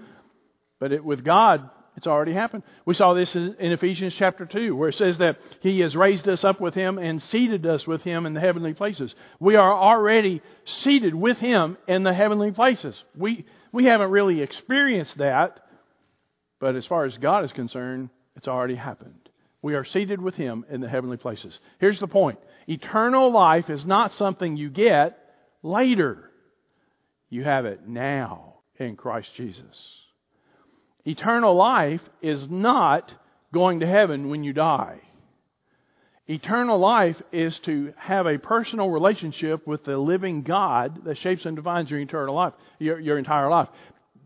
But 0.79 0.91
it, 0.91 1.05
with 1.05 1.23
God, 1.23 1.69
it's 1.95 2.07
already 2.07 2.33
happened. 2.33 2.63
We 2.85 2.93
saw 2.93 3.13
this 3.13 3.33
in, 3.35 3.55
in 3.59 3.71
Ephesians 3.71 4.13
chapter 4.17 4.45
2, 4.45 4.75
where 4.75 4.89
it 4.89 4.95
says 4.95 5.17
that 5.19 5.37
He 5.61 5.79
has 5.79 5.95
raised 5.95 6.27
us 6.27 6.43
up 6.43 6.61
with 6.61 6.75
Him 6.75 6.97
and 6.97 7.21
seated 7.23 7.65
us 7.65 7.87
with 7.87 8.03
Him 8.03 8.25
in 8.25 8.33
the 8.33 8.39
heavenly 8.39 8.73
places. 8.73 9.13
We 9.39 9.55
are 9.55 9.73
already 9.73 10.41
seated 10.65 11.15
with 11.15 11.37
Him 11.37 11.77
in 11.87 12.03
the 12.03 12.13
heavenly 12.13 12.51
places. 12.51 13.01
We, 13.15 13.45
we 13.71 13.85
haven't 13.85 14.11
really 14.11 14.41
experienced 14.41 15.17
that, 15.17 15.59
but 16.59 16.75
as 16.75 16.85
far 16.85 17.05
as 17.05 17.17
God 17.17 17.45
is 17.45 17.51
concerned, 17.51 18.09
it's 18.35 18.47
already 18.47 18.75
happened. 18.75 19.29
We 19.63 19.73
are 19.73 19.83
seated 19.85 20.21
with 20.21 20.35
Him 20.35 20.65
in 20.69 20.81
the 20.81 20.89
heavenly 20.89 21.17
places. 21.17 21.59
Here's 21.79 21.99
the 21.99 22.07
point 22.07 22.37
eternal 22.67 23.31
life 23.31 23.69
is 23.71 23.85
not 23.85 24.13
something 24.13 24.55
you 24.55 24.69
get 24.69 25.17
later, 25.63 26.29
you 27.29 27.43
have 27.43 27.65
it 27.65 27.87
now 27.87 28.55
in 28.77 28.95
Christ 28.95 29.29
Jesus. 29.35 29.63
Eternal 31.05 31.55
life 31.55 32.01
is 32.21 32.47
not 32.49 33.13
going 33.53 33.79
to 33.79 33.87
heaven 33.87 34.29
when 34.29 34.43
you 34.43 34.53
die. 34.53 34.99
Eternal 36.29 36.77
life 36.77 37.21
is 37.31 37.57
to 37.59 37.93
have 37.97 38.27
a 38.27 38.37
personal 38.37 38.89
relationship 38.89 39.65
with 39.65 39.85
the 39.85 39.97
living 39.97 40.41
God 40.41 41.05
that 41.05 41.17
shapes 41.17 41.45
and 41.45 41.55
defines 41.55 41.89
your 41.89 42.01
eternal 42.01 42.35
life, 42.35 42.53
your, 42.79 42.99
your 42.99 43.17
entire 43.17 43.49
life. 43.49 43.69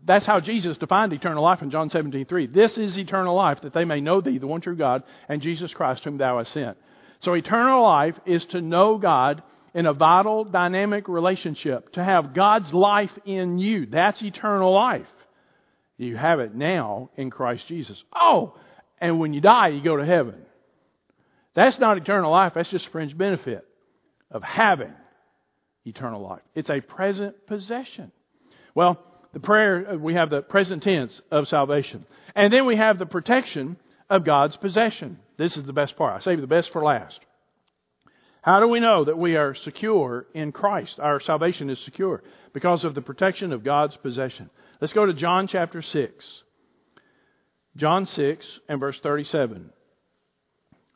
That's 0.04 0.26
how 0.26 0.40
Jesus 0.40 0.76
defined 0.78 1.12
eternal 1.12 1.44
life 1.44 1.62
in 1.62 1.70
John 1.70 1.90
17, 1.90 2.26
3. 2.26 2.46
This 2.48 2.76
is 2.76 2.98
eternal 2.98 3.36
life, 3.36 3.60
that 3.60 3.72
they 3.72 3.84
may 3.84 4.00
know 4.00 4.20
thee, 4.20 4.38
the 4.38 4.48
one 4.48 4.60
true 4.60 4.74
God, 4.74 5.04
and 5.28 5.40
Jesus 5.40 5.72
Christ, 5.72 6.02
whom 6.02 6.18
thou 6.18 6.38
hast 6.38 6.52
sent. 6.52 6.76
So 7.20 7.34
eternal 7.34 7.84
life 7.84 8.18
is 8.26 8.44
to 8.46 8.60
know 8.60 8.98
God 8.98 9.44
in 9.74 9.86
a 9.86 9.92
vital, 9.92 10.44
dynamic 10.44 11.08
relationship, 11.08 11.92
to 11.92 12.04
have 12.04 12.34
God's 12.34 12.72
life 12.72 13.12
in 13.24 13.58
you. 13.58 13.86
That's 13.86 14.22
eternal 14.22 14.72
life. 14.72 15.06
You 15.96 16.16
have 16.16 16.40
it 16.40 16.54
now 16.54 17.10
in 17.16 17.30
Christ 17.30 17.66
Jesus. 17.68 18.02
Oh, 18.14 18.54
and 19.00 19.18
when 19.18 19.32
you 19.32 19.40
die, 19.40 19.68
you 19.68 19.82
go 19.82 19.96
to 19.96 20.04
heaven. 20.04 20.34
That's 21.54 21.78
not 21.78 21.96
eternal 21.96 22.30
life, 22.30 22.52
that's 22.54 22.70
just 22.70 22.86
a 22.86 22.90
fringe 22.90 23.16
benefit 23.16 23.66
of 24.30 24.42
having 24.42 24.92
eternal 25.84 26.22
life. 26.22 26.42
It's 26.54 26.70
a 26.70 26.80
present 26.80 27.46
possession. 27.46 28.12
Well, 28.74 28.98
the 29.32 29.40
prayer, 29.40 29.92
uh, 29.92 29.96
we 29.96 30.14
have 30.14 30.30
the 30.30 30.42
present 30.42 30.82
tense 30.82 31.20
of 31.30 31.48
salvation. 31.48 32.06
And 32.34 32.52
then 32.52 32.66
we 32.66 32.76
have 32.76 32.98
the 32.98 33.06
protection 33.06 33.76
of 34.08 34.24
God's 34.24 34.56
possession. 34.56 35.18
This 35.38 35.56
is 35.56 35.64
the 35.64 35.72
best 35.72 35.96
part. 35.96 36.20
I 36.20 36.24
save 36.24 36.40
the 36.40 36.46
best 36.46 36.72
for 36.72 36.82
last. 36.82 37.20
How 38.42 38.58
do 38.58 38.66
we 38.66 38.80
know 38.80 39.04
that 39.04 39.18
we 39.18 39.36
are 39.36 39.54
secure 39.54 40.26
in 40.34 40.52
Christ? 40.52 40.98
Our 40.98 41.20
salvation 41.20 41.70
is 41.70 41.78
secure 41.80 42.22
because 42.52 42.84
of 42.84 42.94
the 42.94 43.00
protection 43.00 43.52
of 43.52 43.64
God's 43.64 43.96
possession. 43.96 44.50
Let's 44.80 44.92
go 44.92 45.06
to 45.06 45.14
John 45.14 45.46
chapter 45.46 45.80
6. 45.80 46.42
John 47.76 48.04
6 48.04 48.60
and 48.68 48.80
verse 48.80 48.98
37. 49.00 49.70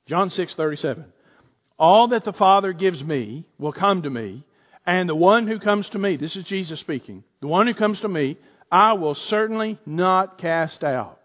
John 0.06 0.30
6:37. 0.30 1.04
All 1.78 2.08
that 2.08 2.24
the 2.24 2.32
Father 2.32 2.72
gives 2.72 3.02
me 3.02 3.44
will 3.58 3.72
come 3.72 4.02
to 4.02 4.10
me, 4.10 4.44
and 4.86 5.08
the 5.08 5.14
one 5.14 5.46
who 5.46 5.58
comes 5.58 5.88
to 5.90 5.98
me, 5.98 6.16
this 6.16 6.36
is 6.36 6.44
Jesus 6.44 6.80
speaking, 6.80 7.24
the 7.40 7.48
one 7.48 7.66
who 7.66 7.74
comes 7.74 8.00
to 8.00 8.08
me, 8.08 8.38
I 8.70 8.94
will 8.94 9.14
certainly 9.14 9.78
not 9.84 10.38
cast 10.38 10.82
out. 10.84 11.15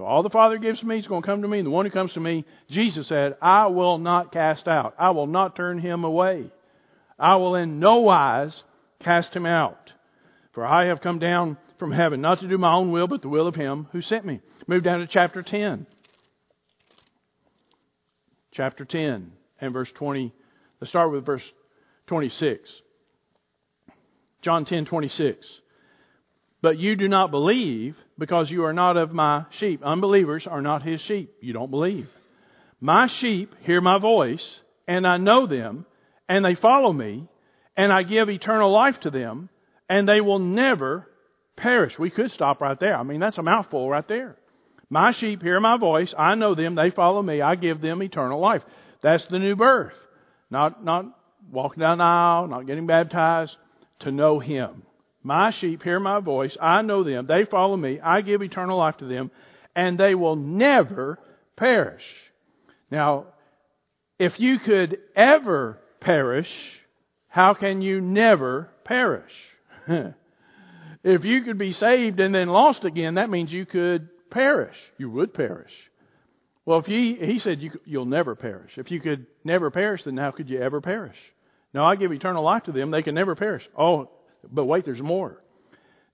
So 0.00 0.06
all 0.06 0.22
the 0.22 0.30
Father 0.30 0.56
gives 0.56 0.82
me 0.82 0.98
is 0.98 1.06
going 1.06 1.20
to 1.20 1.26
come 1.26 1.42
to 1.42 1.48
me, 1.48 1.58
and 1.58 1.66
the 1.66 1.70
one 1.70 1.84
who 1.84 1.90
comes 1.90 2.14
to 2.14 2.20
me, 2.20 2.46
Jesus 2.70 3.06
said, 3.06 3.36
I 3.42 3.66
will 3.66 3.98
not 3.98 4.32
cast 4.32 4.66
out. 4.66 4.94
I 4.98 5.10
will 5.10 5.26
not 5.26 5.56
turn 5.56 5.78
him 5.78 6.04
away. 6.04 6.50
I 7.18 7.36
will 7.36 7.54
in 7.54 7.80
no 7.80 7.98
wise 7.98 8.62
cast 9.04 9.36
him 9.36 9.44
out. 9.44 9.92
For 10.54 10.64
I 10.64 10.86
have 10.86 11.02
come 11.02 11.18
down 11.18 11.58
from 11.78 11.92
heaven, 11.92 12.22
not 12.22 12.40
to 12.40 12.48
do 12.48 12.56
my 12.56 12.72
own 12.72 12.92
will, 12.92 13.08
but 13.08 13.20
the 13.20 13.28
will 13.28 13.46
of 13.46 13.54
him 13.54 13.88
who 13.92 14.00
sent 14.00 14.24
me. 14.24 14.40
Move 14.66 14.84
down 14.84 15.00
to 15.00 15.06
chapter 15.06 15.42
10. 15.42 15.86
Chapter 18.52 18.86
10 18.86 19.32
and 19.60 19.72
verse 19.74 19.90
20. 19.96 20.32
Let's 20.80 20.88
start 20.88 21.12
with 21.12 21.26
verse 21.26 21.44
26. 22.06 22.70
John 24.40 24.64
10:26. 24.64 25.36
But 26.62 26.78
you 26.78 26.96
do 26.96 27.08
not 27.08 27.30
believe 27.30 27.96
because 28.18 28.50
you 28.50 28.64
are 28.64 28.72
not 28.72 28.96
of 28.96 29.12
my 29.12 29.46
sheep. 29.58 29.82
Unbelievers 29.82 30.46
are 30.46 30.60
not 30.60 30.82
his 30.82 31.00
sheep. 31.00 31.34
You 31.40 31.52
don't 31.52 31.70
believe. 31.70 32.08
My 32.80 33.06
sheep 33.06 33.54
hear 33.60 33.80
my 33.80 33.98
voice, 33.98 34.60
and 34.86 35.06
I 35.06 35.16
know 35.16 35.46
them, 35.46 35.86
and 36.28 36.44
they 36.44 36.54
follow 36.54 36.92
me, 36.92 37.28
and 37.76 37.92
I 37.92 38.02
give 38.02 38.28
eternal 38.28 38.70
life 38.70 39.00
to 39.00 39.10
them, 39.10 39.48
and 39.88 40.08
they 40.08 40.20
will 40.20 40.38
never 40.38 41.06
perish. 41.56 41.98
We 41.98 42.10
could 42.10 42.30
stop 42.30 42.60
right 42.60 42.78
there. 42.78 42.96
I 42.96 43.02
mean, 43.02 43.20
that's 43.20 43.38
a 43.38 43.42
mouthful 43.42 43.88
right 43.88 44.06
there. 44.06 44.36
My 44.88 45.12
sheep 45.12 45.42
hear 45.42 45.60
my 45.60 45.76
voice, 45.78 46.12
I 46.18 46.34
know 46.34 46.54
them, 46.54 46.74
they 46.74 46.90
follow 46.90 47.22
me, 47.22 47.40
I 47.40 47.54
give 47.54 47.80
them 47.80 48.02
eternal 48.02 48.40
life. 48.40 48.62
That's 49.02 49.24
the 49.26 49.38
new 49.38 49.56
birth. 49.56 49.94
Not 50.50 50.84
not 50.84 51.06
walking 51.50 51.80
down 51.80 51.98
the 51.98 52.04
aisle, 52.04 52.48
not 52.48 52.66
getting 52.66 52.86
baptized, 52.86 53.56
to 54.00 54.10
know 54.10 54.38
him. 54.40 54.82
My 55.22 55.50
sheep 55.50 55.82
hear 55.82 56.00
my 56.00 56.20
voice. 56.20 56.56
I 56.60 56.82
know 56.82 57.02
them. 57.02 57.26
They 57.26 57.44
follow 57.44 57.76
me. 57.76 58.00
I 58.00 58.22
give 58.22 58.42
eternal 58.42 58.78
life 58.78 58.96
to 58.98 59.04
them, 59.04 59.30
and 59.76 59.98
they 59.98 60.14
will 60.14 60.36
never 60.36 61.18
perish. 61.56 62.04
Now, 62.90 63.26
if 64.18 64.40
you 64.40 64.58
could 64.58 64.98
ever 65.14 65.78
perish, 66.00 66.50
how 67.28 67.54
can 67.54 67.82
you 67.82 68.00
never 68.00 68.70
perish? 68.84 69.32
if 69.88 71.24
you 71.24 71.42
could 71.42 71.58
be 71.58 71.72
saved 71.72 72.18
and 72.18 72.34
then 72.34 72.48
lost 72.48 72.84
again, 72.84 73.14
that 73.14 73.30
means 73.30 73.52
you 73.52 73.66
could 73.66 74.08
perish. 74.30 74.76
You 74.98 75.10
would 75.10 75.34
perish. 75.34 75.72
Well, 76.64 76.78
if 76.80 76.86
he 76.86 77.38
said 77.38 77.60
you, 77.60 77.72
you'll 77.84 78.04
never 78.04 78.34
perish. 78.34 78.72
If 78.76 78.90
you 78.90 79.00
could 79.00 79.26
never 79.44 79.70
perish, 79.70 80.04
then 80.04 80.16
how 80.16 80.30
could 80.30 80.48
you 80.48 80.60
ever 80.60 80.80
perish? 80.80 81.16
Now 81.74 81.84
I 81.86 81.96
give 81.96 82.12
eternal 82.12 82.44
life 82.44 82.64
to 82.64 82.72
them. 82.72 82.90
They 82.90 83.02
can 83.02 83.14
never 83.14 83.34
perish. 83.34 83.68
Oh, 83.76 84.10
but 84.50 84.64
wait, 84.64 84.84
there's 84.84 85.02
more. 85.02 85.42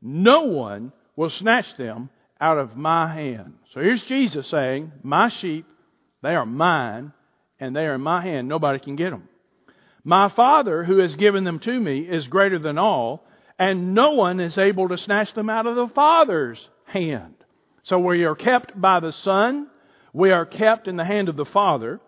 No 0.01 0.43
one 0.45 0.93
will 1.17 1.31
snatch 1.31 1.77
them 1.77 2.11
out 2.41 2.59
of 2.59 2.77
my 2.77 3.13
hand. 3.13 3.55
So 3.73 3.81
here's 3.81 4.05
Jesus 4.05 4.47
saying, 4.49 4.93
My 5.03 5.29
sheep, 5.29 5.67
they 6.23 6.35
are 6.35 6.47
mine, 6.47 7.13
and 7.59 7.75
they 7.75 7.87
are 7.87 7.95
in 7.95 8.01
my 8.01 8.23
hand. 8.23 8.49
Nobody 8.49 8.79
can 8.79 8.97
get 8.97 9.11
them. 9.11 9.29
My 10.05 10.29
Father, 10.29 10.85
who 10.85 10.99
has 10.99 11.17
given 11.17 11.45
them 11.45 11.59
to 11.61 11.81
me, 11.81 12.01
is 12.01 12.29
greater 12.29 12.59
than 12.59 12.79
all, 12.79 13.27
and 13.59 13.95
no 13.95 14.13
one 14.13 14.39
is 14.39 14.59
able 14.59 14.89
to 14.89 14.99
snatch 14.99 15.33
them 15.35 15.51
out 15.51 15.67
of 15.67 15.77
the 15.77 15.89
Father's 15.89 16.69
hand. 16.85 17.35
So 17.83 17.99
we 17.99 18.25
are 18.25 18.35
kept 18.35 18.79
by 18.81 19.01
the 19.01 19.13
Son, 19.13 19.69
we 20.13 20.31
are 20.31 20.47
kept 20.47 20.89
in 20.89 20.97
the 20.97 21.05
hand 21.05 21.29
of 21.29 21.37
the 21.37 21.45
Father. 21.45 22.01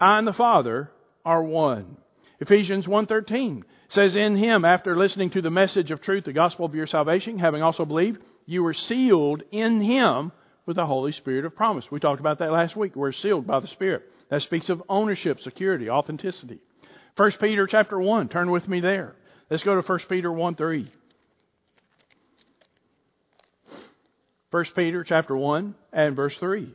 I 0.00 0.18
and 0.18 0.26
the 0.26 0.32
Father 0.32 0.90
are 1.24 1.42
one. 1.42 1.96
Ephesians 2.42 2.88
1:13 2.88 3.62
says 3.86 4.16
in 4.16 4.34
him 4.34 4.64
after 4.64 4.96
listening 4.96 5.30
to 5.30 5.40
the 5.40 5.50
message 5.50 5.92
of 5.92 6.00
truth 6.00 6.24
the 6.24 6.32
gospel 6.32 6.66
of 6.66 6.74
your 6.74 6.88
salvation 6.88 7.38
having 7.38 7.62
also 7.62 7.84
believed 7.84 8.20
you 8.46 8.64
were 8.64 8.74
sealed 8.74 9.44
in 9.52 9.80
him 9.80 10.32
with 10.66 10.74
the 10.74 10.84
Holy 10.84 11.12
Spirit 11.12 11.44
of 11.44 11.54
promise. 11.54 11.88
We 11.88 12.00
talked 12.00 12.18
about 12.18 12.40
that 12.40 12.50
last 12.50 12.74
week. 12.74 12.96
We're 12.96 13.12
sealed 13.12 13.46
by 13.46 13.60
the 13.60 13.68
Spirit. 13.68 14.10
That 14.28 14.42
speaks 14.42 14.68
of 14.70 14.82
ownership, 14.88 15.38
security, 15.38 15.88
authenticity. 15.88 16.58
1 17.16 17.30
Peter 17.40 17.68
chapter 17.68 18.00
1, 18.00 18.28
turn 18.28 18.50
with 18.50 18.66
me 18.66 18.80
there. 18.80 19.14
Let's 19.48 19.62
go 19.62 19.80
to 19.80 19.86
1 19.86 19.98
Peter 20.08 20.32
1 20.32 20.56
3. 20.56 20.90
1 24.50 24.64
Peter 24.74 25.04
chapter 25.04 25.36
1 25.36 25.76
and 25.92 26.16
verse 26.16 26.36
3. 26.38 26.74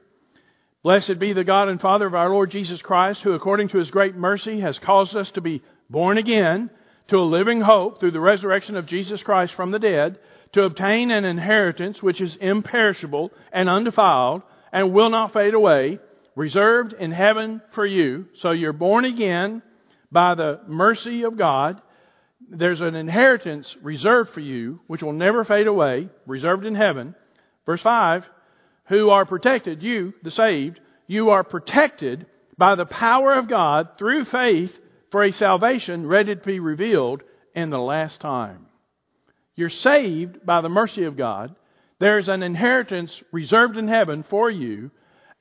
Blessed 0.88 1.20
be 1.20 1.34
the 1.34 1.44
God 1.44 1.68
and 1.68 1.82
Father 1.82 2.08
of 2.08 2.16
our 2.16 2.30
Lord 2.30 2.50
Jesus 2.50 2.82
Christ, 2.82 3.20
who 3.20 3.34
according 3.34 3.68
to 3.68 3.78
his 3.78 3.92
great 3.92 4.16
mercy 4.16 4.62
has 4.62 4.80
caused 4.80 5.18
us 5.18 5.30
to 5.32 5.42
be 5.42 5.62
born 5.90 6.18
again 6.18 6.70
to 7.10 7.18
a 7.18 7.28
living 7.28 7.60
hope 7.60 8.00
through 8.00 8.12
the 8.12 8.22
resurrection 8.22 8.78
of 8.78 8.86
Jesus 8.86 9.22
Christ 9.22 9.54
from 9.54 9.72
the 9.72 9.80
dead, 9.80 10.18
to 10.54 10.64
obtain 10.64 11.12
an 11.12 11.26
inheritance 11.26 12.02
which 12.02 12.22
is 12.22 12.38
imperishable 12.40 13.34
and 13.52 13.68
undefiled 13.68 14.44
and 14.72 14.94
will 14.94 15.10
not 15.10 15.34
fade 15.34 15.56
away, 15.56 16.00
reserved 16.38 16.94
in 16.94 17.12
heaven 17.12 17.62
for 17.76 17.86
you. 17.86 18.28
So 18.36 18.52
you're 18.52 18.72
born 18.72 19.04
again 19.04 19.62
by 20.10 20.36
the 20.36 20.62
mercy 20.70 21.24
of 21.24 21.38
God. 21.38 21.82
There's 22.50 22.80
an 22.80 22.96
inheritance 22.96 23.76
reserved 23.82 24.30
for 24.30 24.40
you 24.40 24.80
which 24.88 25.04
will 25.04 25.12
never 25.12 25.44
fade 25.44 25.68
away, 25.68 26.08
reserved 26.26 26.66
in 26.66 26.76
heaven. 26.76 27.14
Verse 27.66 27.82
5 27.82 28.24
Who 28.90 29.10
are 29.10 29.26
protected, 29.26 29.84
you, 29.84 30.14
the 30.24 30.32
saved, 30.32 30.80
you 31.08 31.30
are 31.30 31.44
protected 31.44 32.26
by 32.58 32.76
the 32.76 32.86
power 32.86 33.34
of 33.34 33.48
God 33.48 33.90
through 33.98 34.26
faith 34.26 34.72
for 35.12 35.24
a 35.24 35.32
salvation 35.32 36.08
ready 36.08 36.36
to 36.36 36.42
be 36.42 36.60
revealed 36.60 37.24
in 37.56 37.70
the 37.70 37.80
last 37.80 38.22
time. 38.22 38.68
You're 39.56 39.70
saved 39.70 40.46
by 40.46 40.62
the 40.62 40.70
mercy 40.70 41.04
of 41.04 41.18
God. 41.18 41.56
There's 42.00 42.30
an 42.30 42.44
inheritance 42.44 43.22
reserved 43.32 43.78
in 43.78 43.88
heaven 43.88 44.24
for 44.30 44.50
you, 44.50 44.92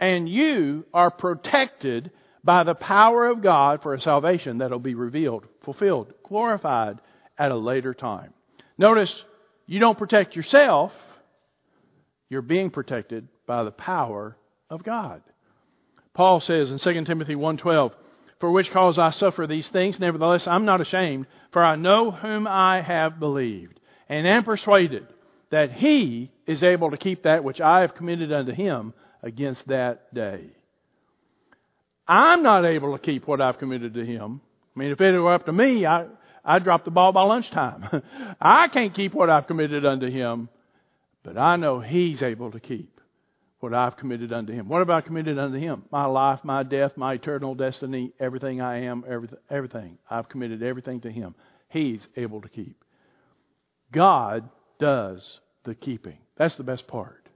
and 0.00 0.28
you 0.28 0.86
are 0.94 1.10
protected 1.10 2.10
by 2.42 2.64
the 2.64 2.74
power 2.74 3.26
of 3.26 3.42
God 3.42 3.82
for 3.82 3.92
a 3.92 4.00
salvation 4.00 4.58
that 4.58 4.70
will 4.70 4.78
be 4.78 4.94
revealed, 4.94 5.44
fulfilled, 5.64 6.12
glorified 6.24 6.98
at 7.38 7.50
a 7.50 7.56
later 7.56 7.92
time. 7.92 8.32
Notice, 8.78 9.24
you 9.66 9.80
don't 9.80 9.98
protect 9.98 10.36
yourself, 10.36 10.92
you're 12.28 12.42
being 12.42 12.70
protected 12.70 13.28
by 13.46 13.64
the 13.64 13.70
power 13.70 14.36
of 14.68 14.82
God. 14.82 15.22
Paul 16.14 16.40
says 16.40 16.72
in 16.72 16.78
2 16.78 17.04
Timothy 17.04 17.34
1:12, 17.34 17.94
"For 18.38 18.50
which 18.50 18.70
cause 18.70 18.98
I 18.98 19.10
suffer 19.10 19.46
these 19.46 19.68
things, 19.68 20.00
nevertheless 20.00 20.46
I'm 20.46 20.64
not 20.64 20.80
ashamed, 20.80 21.26
for 21.50 21.62
I 21.64 21.76
know 21.76 22.10
whom 22.10 22.46
I 22.46 22.80
have 22.80 23.20
believed, 23.20 23.80
and 24.08 24.26
am 24.26 24.44
persuaded 24.44 25.06
that 25.50 25.72
he 25.72 26.30
is 26.46 26.62
able 26.62 26.90
to 26.90 26.96
keep 26.96 27.22
that 27.22 27.44
which 27.44 27.60
I 27.60 27.80
have 27.80 27.94
committed 27.94 28.32
unto 28.32 28.52
him 28.52 28.94
against 29.22 29.66
that 29.68 30.12
day." 30.14 30.50
I'm 32.08 32.42
not 32.42 32.64
able 32.64 32.92
to 32.92 33.02
keep 33.02 33.26
what 33.26 33.40
I've 33.40 33.58
committed 33.58 33.94
to 33.94 34.04
him. 34.04 34.40
I 34.74 34.78
mean, 34.78 34.92
if 34.92 35.00
it 35.00 35.18
were 35.18 35.34
up 35.34 35.46
to 35.46 35.52
me, 35.52 35.84
I, 35.86 36.06
I'd 36.44 36.62
drop 36.62 36.84
the 36.84 36.90
ball 36.90 37.12
by 37.12 37.22
lunchtime. 37.22 38.02
I 38.40 38.68
can't 38.68 38.94
keep 38.94 39.12
what 39.12 39.28
I've 39.28 39.48
committed 39.48 39.84
unto 39.84 40.08
him, 40.08 40.48
but 41.24 41.36
I 41.36 41.56
know 41.56 41.80
he's 41.80 42.22
able 42.22 42.52
to 42.52 42.60
keep 42.60 42.96
what 43.66 43.74
I've 43.74 43.96
committed 43.96 44.32
unto 44.32 44.52
him. 44.52 44.68
What 44.68 44.78
have 44.78 44.90
I 44.90 45.00
committed 45.00 45.40
unto 45.40 45.58
him? 45.58 45.82
My 45.90 46.04
life, 46.04 46.38
my 46.44 46.62
death, 46.62 46.92
my 46.96 47.14
eternal 47.14 47.56
destiny, 47.56 48.12
everything 48.20 48.60
I 48.60 48.84
am, 48.84 49.04
everything, 49.08 49.38
everything. 49.50 49.98
I've 50.08 50.28
committed 50.28 50.62
everything 50.62 51.00
to 51.00 51.10
him. 51.10 51.34
He's 51.68 52.06
able 52.16 52.40
to 52.42 52.48
keep. 52.48 52.84
God 53.90 54.48
does 54.78 55.40
the 55.64 55.74
keeping. 55.74 56.18
That's 56.36 56.54
the 56.54 56.62
best 56.62 56.86
part. 56.86 57.28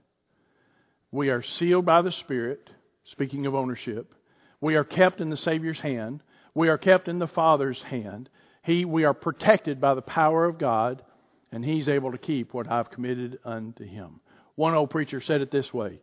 We 1.11 1.27
are 1.31 1.43
sealed 1.43 1.85
by 1.85 2.01
the 2.01 2.13
Spirit, 2.13 2.69
speaking 3.11 3.45
of 3.45 3.53
ownership. 3.53 4.13
We 4.61 4.75
are 4.75 4.85
kept 4.85 5.19
in 5.19 5.29
the 5.29 5.35
Savior's 5.35 5.79
hand. 5.79 6.21
We 6.53 6.69
are 6.69 6.77
kept 6.77 7.09
in 7.09 7.19
the 7.19 7.27
Father's 7.27 7.81
hand. 7.81 8.29
He, 8.63 8.85
we 8.85 9.03
are 9.03 9.13
protected 9.13 9.81
by 9.81 9.95
the 9.95 10.01
power 10.01 10.45
of 10.45 10.57
God, 10.57 11.01
and 11.51 11.65
He's 11.65 11.89
able 11.89 12.13
to 12.13 12.17
keep 12.17 12.53
what 12.53 12.71
I've 12.71 12.89
committed 12.89 13.39
unto 13.43 13.83
Him. 13.83 14.21
One 14.55 14.73
old 14.73 14.91
preacher 14.91 15.19
said 15.19 15.41
it 15.41 15.51
this 15.51 15.73
way 15.73 15.99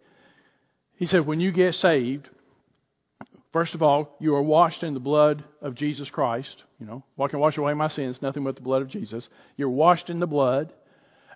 he 0.98 1.06
said, 1.06 1.26
when 1.26 1.40
you 1.40 1.52
get 1.52 1.76
saved, 1.76 2.28
first 3.52 3.74
of 3.74 3.82
all, 3.82 4.16
you 4.18 4.34
are 4.34 4.42
washed 4.42 4.82
in 4.82 4.94
the 4.94 5.00
blood 5.00 5.44
of 5.62 5.74
Jesus 5.74 6.10
Christ. 6.10 6.64
You 6.80 6.86
know, 6.86 7.04
what 7.14 7.30
can 7.30 7.38
wash 7.38 7.56
away 7.56 7.72
my 7.74 7.88
sins? 7.88 8.20
Nothing 8.20 8.42
but 8.42 8.56
the 8.56 8.62
blood 8.62 8.82
of 8.82 8.88
Jesus. 8.88 9.28
You're 9.56 9.70
washed 9.70 10.10
in 10.10 10.18
the 10.18 10.26
blood. 10.26 10.72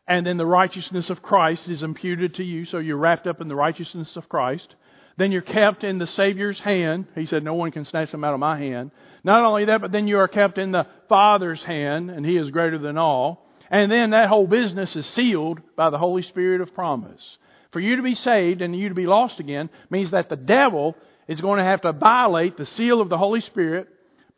And 0.09 0.27
then 0.27 0.37
the 0.37 0.47
righteousness 0.47 1.11
of 1.11 1.23
Christ 1.23 1.69
is 1.69 1.85
imputed 1.85 2.35
to 2.35 2.45
you, 2.45 2.65
so 2.65 2.79
you're 2.79 2.97
wrapped 2.97 3.29
up 3.29 3.41
in 3.41 3.47
the 3.47 3.55
righteousness 3.55 4.17
of 4.17 4.29
Christ. 4.29 4.75
Then 5.17 5.31
you're 5.31 5.43
kept 5.43 5.85
in 5.85 5.99
the 5.99 6.07
Savior's 6.09 6.59
hand. 6.59 7.07
He 7.15 7.27
said, 7.27 7.45
No 7.45 7.55
one 7.55 7.71
can 7.71 7.85
snatch 7.85 8.11
them 8.11 8.25
out 8.25 8.35
of 8.35 8.41
my 8.41 8.59
hand. 8.59 8.91
Not 9.23 9.45
only 9.45 9.67
that, 9.67 9.81
but 9.81 9.93
then 9.93 10.09
you 10.09 10.19
are 10.19 10.27
kept 10.27 10.59
in 10.59 10.73
the 10.73 10.89
Father's 11.09 11.63
hand, 11.63 12.11
and 12.11 12.27
He 12.27 12.37
is 12.37 12.51
greater 12.51 12.79
than 12.79 12.99
all. 12.99 13.47
And 13.71 13.91
then 13.91 14.11
that 14.11 14.29
whole 14.29 14.47
business 14.47 14.97
is 14.97 15.07
sealed 15.07 15.61
by 15.77 15.91
the 15.91 15.99
Holy 15.99 16.23
Spirit 16.23 16.61
of 16.61 16.75
promise. 16.75 17.39
For 17.73 17.81
you 17.81 17.97
to 17.97 18.03
be 18.03 18.15
saved 18.15 18.61
and 18.61 18.77
you 18.77 18.91
to 18.91 18.95
be 18.95 19.07
lost 19.07 19.41
again 19.41 19.71
means 19.91 20.11
that 20.11 20.29
the 20.29 20.37
devil 20.37 20.95
is 21.27 21.41
going 21.41 21.59
to 21.59 21.65
have 21.65 21.81
to 21.83 21.93
violate 21.93 22.57
the 22.57 22.67
seal 22.67 23.01
of 23.01 23.09
the 23.09 23.19
Holy 23.19 23.41
Spirit, 23.41 23.89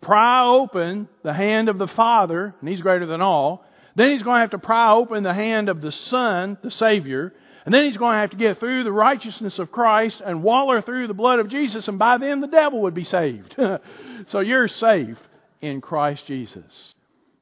pry 0.00 0.46
open 0.46 1.08
the 1.22 1.32
hand 1.32 1.68
of 1.68 1.78
the 1.78 1.88
Father, 1.88 2.54
and 2.60 2.68
He's 2.68 2.80
greater 2.80 3.06
than 3.06 3.20
all. 3.20 3.64
Then 3.96 4.12
He's 4.12 4.22
going 4.22 4.36
to 4.36 4.40
have 4.42 4.50
to 4.50 4.58
pry 4.58 4.92
open 4.92 5.24
the 5.24 5.34
hand 5.34 5.68
of 5.68 5.80
the 5.80 5.90
Son, 5.90 6.58
the 6.62 6.70
Savior. 6.70 7.34
And 7.64 7.74
then 7.74 7.86
He's 7.86 7.96
going 7.96 8.14
to 8.14 8.20
have 8.20 8.30
to 8.30 8.36
get 8.36 8.60
through 8.60 8.84
the 8.84 8.92
righteousness 8.92 9.58
of 9.58 9.72
Christ 9.72 10.22
and 10.24 10.44
waller 10.44 10.80
through 10.80 11.08
the 11.08 11.14
blood 11.14 11.40
of 11.40 11.48
Jesus, 11.48 11.88
and 11.88 11.98
by 11.98 12.18
then 12.18 12.40
the 12.40 12.46
devil 12.46 12.82
would 12.82 12.94
be 12.94 13.04
saved. 13.04 13.56
so 14.26 14.40
you're 14.40 14.68
safe 14.68 15.18
in 15.60 15.80
Christ 15.80 16.26
Jesus. 16.26 16.94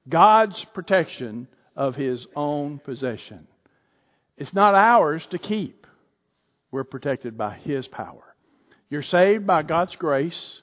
God's 0.09 0.65
protection 0.73 1.49
of 1.77 1.97
His 1.97 2.27
own 2.35 2.79
possession. 2.79 3.47
It's 4.39 4.55
not 4.55 4.75
ours 4.75 5.27
to 5.31 5.39
keep 5.39 5.82
we're 6.73 6.83
protected 6.83 7.39
by 7.39 7.55
His 7.55 7.87
power. 7.87 8.35
You're 8.91 9.03
saved 9.03 9.47
by 9.47 9.63
God's 9.63 9.95
grace 9.95 10.63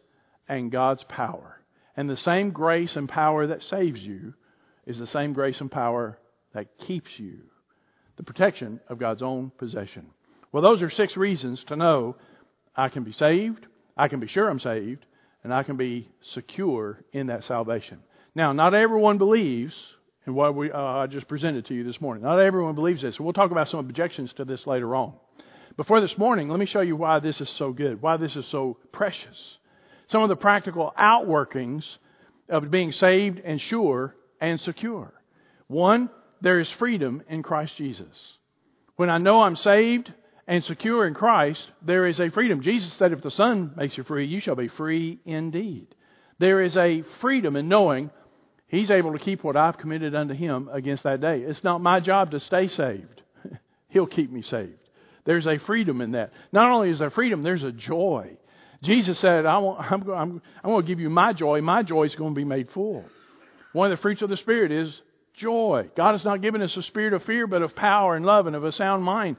and 0.49 0.71
God's 0.71 1.03
power. 1.07 1.61
And 1.95 2.09
the 2.09 2.17
same 2.17 2.51
grace 2.51 2.95
and 2.95 3.07
power 3.07 3.47
that 3.47 3.63
saves 3.63 4.01
you 4.01 4.33
is 4.85 4.99
the 4.99 5.07
same 5.07 5.33
grace 5.33 5.61
and 5.61 5.71
power 5.71 6.19
that 6.53 6.77
keeps 6.79 7.11
you. 7.17 7.39
The 8.17 8.23
protection 8.23 8.81
of 8.89 8.99
God's 8.99 9.21
own 9.21 9.51
possession. 9.57 10.07
Well, 10.51 10.63
those 10.63 10.81
are 10.81 10.89
six 10.89 11.15
reasons 11.15 11.63
to 11.67 11.75
know 11.75 12.17
I 12.75 12.89
can 12.89 13.03
be 13.03 13.13
saved, 13.13 13.65
I 13.95 14.07
can 14.07 14.19
be 14.19 14.27
sure 14.27 14.49
I'm 14.49 14.59
saved, 14.59 15.05
and 15.43 15.53
I 15.53 15.63
can 15.63 15.77
be 15.77 16.09
secure 16.33 17.03
in 17.13 17.27
that 17.27 17.43
salvation. 17.43 17.99
Now, 18.35 18.53
not 18.53 18.73
everyone 18.73 19.17
believes 19.17 19.73
in 20.25 20.33
what 20.33 20.55
we, 20.55 20.71
uh, 20.71 20.77
I 20.77 21.07
just 21.07 21.27
presented 21.27 21.65
to 21.67 21.73
you 21.73 21.83
this 21.83 21.99
morning. 21.99 22.23
Not 22.23 22.39
everyone 22.39 22.75
believes 22.75 23.01
this. 23.01 23.19
We'll 23.19 23.33
talk 23.33 23.51
about 23.51 23.69
some 23.69 23.79
objections 23.79 24.31
to 24.33 24.45
this 24.45 24.65
later 24.65 24.95
on. 24.95 25.13
Before 25.79 26.01
this 26.01 26.17
morning, 26.17 26.49
let 26.49 26.59
me 26.59 26.65
show 26.65 26.81
you 26.81 26.97
why 26.97 27.19
this 27.19 27.39
is 27.39 27.49
so 27.51 27.71
good, 27.71 28.01
why 28.01 28.17
this 28.17 28.35
is 28.35 28.45
so 28.47 28.75
precious. 28.91 29.57
Some 30.09 30.21
of 30.21 30.27
the 30.27 30.35
practical 30.35 30.93
outworkings 30.99 31.85
of 32.49 32.69
being 32.69 32.91
saved 32.91 33.39
and 33.39 33.61
sure 33.61 34.13
and 34.41 34.59
secure. 34.59 35.13
One, 35.67 36.09
there 36.41 36.59
is 36.59 36.69
freedom 36.71 37.23
in 37.29 37.43
Christ 37.43 37.77
Jesus. 37.77 38.09
When 38.97 39.09
I 39.09 39.19
know 39.19 39.41
I'm 39.41 39.55
saved 39.55 40.11
and 40.49 40.65
secure 40.65 41.07
in 41.07 41.13
Christ, 41.13 41.65
there 41.81 42.07
is 42.07 42.19
a 42.19 42.29
freedom. 42.29 42.61
Jesus 42.61 42.91
said, 42.95 43.13
If 43.13 43.21
the 43.21 43.31
Son 43.31 43.71
makes 43.77 43.97
you 43.97 44.03
free, 44.03 44.27
you 44.27 44.41
shall 44.41 44.55
be 44.55 44.67
free 44.67 45.21
indeed. 45.23 45.87
There 46.39 46.61
is 46.61 46.75
a 46.75 47.03
freedom 47.21 47.55
in 47.55 47.69
knowing 47.69 48.09
He's 48.67 48.91
able 48.91 49.13
to 49.13 49.19
keep 49.19 49.45
what 49.45 49.55
I've 49.55 49.77
committed 49.77 50.13
unto 50.13 50.33
Him 50.33 50.69
against 50.73 51.03
that 51.03 51.21
day. 51.21 51.39
It's 51.39 51.63
not 51.63 51.79
my 51.79 52.01
job 52.01 52.31
to 52.31 52.41
stay 52.41 52.67
saved, 52.67 53.21
He'll 53.87 54.07
keep 54.07 54.29
me 54.29 54.41
saved. 54.41 54.88
There's 55.29 55.45
a 55.45 55.59
freedom 55.59 56.01
in 56.01 56.13
that. 56.13 56.33
Not 56.51 56.71
only 56.71 56.89
is 56.89 56.97
there 56.97 57.11
freedom, 57.11 57.43
there's 57.43 57.61
a 57.61 57.71
joy. 57.71 58.35
Jesus 58.81 59.19
said, 59.19 59.45
I 59.45 59.59
am 59.59 59.75
I'm, 60.09 60.41
I'm 60.63 60.71
going 60.71 60.81
to 60.81 60.87
give 60.87 60.99
you 60.99 61.11
my 61.11 61.33
joy. 61.33 61.61
My 61.61 61.83
joy 61.83 62.05
is 62.05 62.15
going 62.15 62.33
to 62.33 62.35
be 62.35 62.45
made 62.45 62.71
full. 62.71 63.05
One 63.73 63.91
of 63.91 63.95
the 63.95 64.01
fruits 64.01 64.23
of 64.23 64.29
the 64.29 64.37
Spirit 64.37 64.71
is 64.71 64.91
joy. 65.35 65.91
God 65.95 66.13
has 66.13 66.25
not 66.25 66.41
given 66.41 66.63
us 66.63 66.75
a 66.75 66.81
spirit 66.81 67.13
of 67.13 67.21
fear, 67.25 67.45
but 67.45 67.61
of 67.61 67.75
power 67.75 68.15
and 68.15 68.25
love 68.25 68.47
and 68.47 68.55
of 68.55 68.63
a 68.63 68.71
sound 68.71 69.03
mind. 69.03 69.37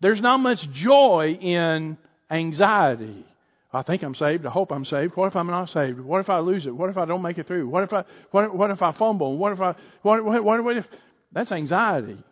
There's 0.00 0.20
not 0.20 0.36
much 0.36 0.70
joy 0.70 1.36
in 1.40 1.98
anxiety. 2.30 3.26
I 3.72 3.82
think 3.82 4.04
I'm 4.04 4.14
saved. 4.14 4.46
I 4.46 4.50
hope 4.50 4.70
I'm 4.70 4.84
saved. 4.84 5.16
What 5.16 5.26
if 5.26 5.34
I'm 5.34 5.48
not 5.48 5.68
saved? 5.70 5.98
What 5.98 6.20
if 6.20 6.30
I 6.30 6.38
lose 6.38 6.64
it? 6.64 6.76
What 6.76 6.90
if 6.90 6.96
I 6.96 7.06
don't 7.06 7.22
make 7.22 7.38
it 7.38 7.48
through? 7.48 7.68
What 7.68 7.82
if 7.82 7.92
I 7.92 8.04
what, 8.30 8.54
what 8.54 8.70
if 8.70 8.82
I 8.82 8.92
fumble? 8.92 9.36
What 9.36 9.50
if 9.50 9.60
I 9.60 9.74
what, 10.02 10.24
what, 10.24 10.62
what 10.62 10.76
if 10.76 10.86
that's 11.32 11.50
anxiety? 11.50 12.22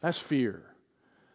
That's 0.00 0.20
fear. 0.28 0.62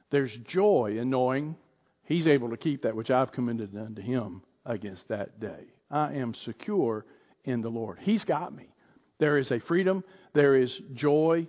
There's 0.10 0.36
joy 0.48 0.98
in 1.00 1.10
knowing 1.10 1.56
He's 2.04 2.28
able 2.28 2.50
to 2.52 2.58
keep 2.58 2.84
that 2.84 2.96
which 2.96 3.12
I've 3.12 3.34
commended 3.34 3.76
unto 3.76 4.02
Him 4.02 4.42
against 4.66 5.08
that 5.10 5.40
day. 5.42 5.66
I 5.92 6.14
am 6.14 6.34
secure 6.34 7.06
in 7.44 7.62
the 7.62 7.70
Lord. 7.70 7.98
He's 8.00 8.24
got 8.24 8.56
me. 8.56 8.70
There 9.20 9.38
is 9.38 9.52
a 9.52 9.60
freedom. 9.60 10.04
There 10.34 10.56
is 10.56 10.80
joy. 10.94 11.48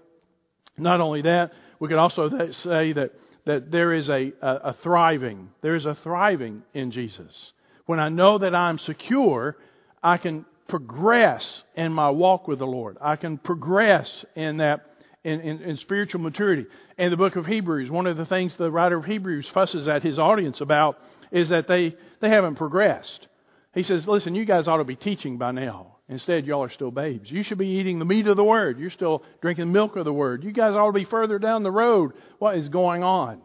Not 0.77 1.01
only 1.01 1.23
that, 1.23 1.53
we 1.79 1.89
could 1.89 1.99
also 1.99 2.29
say 2.51 2.93
that, 2.93 3.13
that 3.45 3.71
there 3.71 3.93
is 3.93 4.09
a, 4.09 4.33
a, 4.43 4.55
a 4.65 4.77
thriving. 4.83 5.51
There 5.61 5.75
is 5.75 5.87
a 5.87 5.95
thriving 5.95 6.63
in 6.75 6.91
Jesus. 6.91 7.53
When 7.87 8.01
I 8.01 8.09
know 8.09 8.39
that 8.39 8.55
I'm 8.55 8.79
secure, 8.79 9.57
I 10.03 10.17
can 10.19 10.45
progress 10.69 11.63
in 11.75 11.93
my 11.93 12.11
walk 12.11 12.47
with 12.47 12.59
the 12.59 12.67
Lord. 12.67 12.99
I 13.01 13.17
can 13.17 13.39
progress 13.39 14.25
in 14.35 14.59
that 14.59 14.85
in, 15.25 15.41
in, 15.41 15.61
in, 15.61 15.77
spiritual 15.79 16.21
maturity. 16.21 16.67
And 16.97 17.13
the 17.13 17.17
book 17.17 17.37
of 17.37 17.47
Hebrews, 17.47 17.91
one 17.91 18.07
of 18.07 18.17
the 18.17 18.27
things 18.27 18.55
the 18.57 18.71
writer 18.71 18.97
of 18.97 19.05
Hebrews 19.05 19.49
fusses 19.53 19.89
at 19.89 20.03
his 20.03 20.19
audience 20.19 20.61
about 20.61 20.99
is 21.33 21.49
that 21.49 21.67
they, 21.69 21.97
they 22.21 22.29
haven't 22.29 22.55
progressed. 22.55 23.27
He 23.75 23.83
says, 23.83 24.07
Listen, 24.07 24.35
you 24.35 24.45
guys 24.45 24.69
ought 24.69 24.79
to 24.79 24.85
be 24.85 24.97
teaching 24.97 25.39
by 25.39 25.53
now. 25.53 25.97
Instead, 26.09 26.47
y'all 26.47 26.65
are 26.65 26.71
still 26.71 26.91
babes. 26.91 27.31
You 27.31 27.43
should 27.43 27.59
be 27.59 27.67
eating 27.67 27.99
the 27.99 28.05
meat 28.05 28.27
of 28.27 28.37
the 28.37 28.45
Word. 28.45 28.79
You're 28.79 28.91
still 28.91 29.23
drinking 29.43 29.71
milk 29.73 29.97
of 29.97 30.07
the 30.07 30.13
Word. 30.13 30.43
You 30.43 30.53
guys 30.53 30.75
ought 30.75 30.87
to 30.87 30.93
be 30.93 31.05
further 31.05 31.39
down 31.39 31.63
the 31.63 31.71
road. 31.71 32.13
What 32.39 32.57
is 32.57 32.69
going 32.71 33.03
on? 33.03 33.43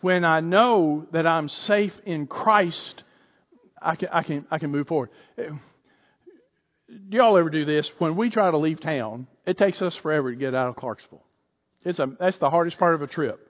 When 0.00 0.24
I 0.24 0.40
know 0.40 1.06
that 1.12 1.26
I'm 1.26 1.48
safe 1.48 1.92
in 2.04 2.26
Christ, 2.26 3.04
I 3.80 3.94
can, 3.94 4.08
I 4.12 4.22
can, 4.24 4.46
I 4.50 4.58
can 4.58 4.70
move 4.70 4.88
forward. 4.88 5.10
Eh, 5.38 5.50
do 7.08 7.16
y'all 7.16 7.38
ever 7.38 7.50
do 7.50 7.64
this? 7.64 7.88
When 7.98 8.16
we 8.16 8.30
try 8.30 8.50
to 8.50 8.58
leave 8.58 8.80
town, 8.80 9.28
it 9.50 9.58
takes 9.58 9.82
us 9.82 9.94
forever 9.96 10.30
to 10.30 10.36
get 10.36 10.54
out 10.54 10.68
of 10.68 10.76
Clarksville. 10.76 11.24
It's 11.84 11.98
a, 11.98 12.06
that's 12.18 12.38
the 12.38 12.50
hardest 12.50 12.78
part 12.78 12.94
of 12.94 13.02
a 13.02 13.06
trip. 13.06 13.46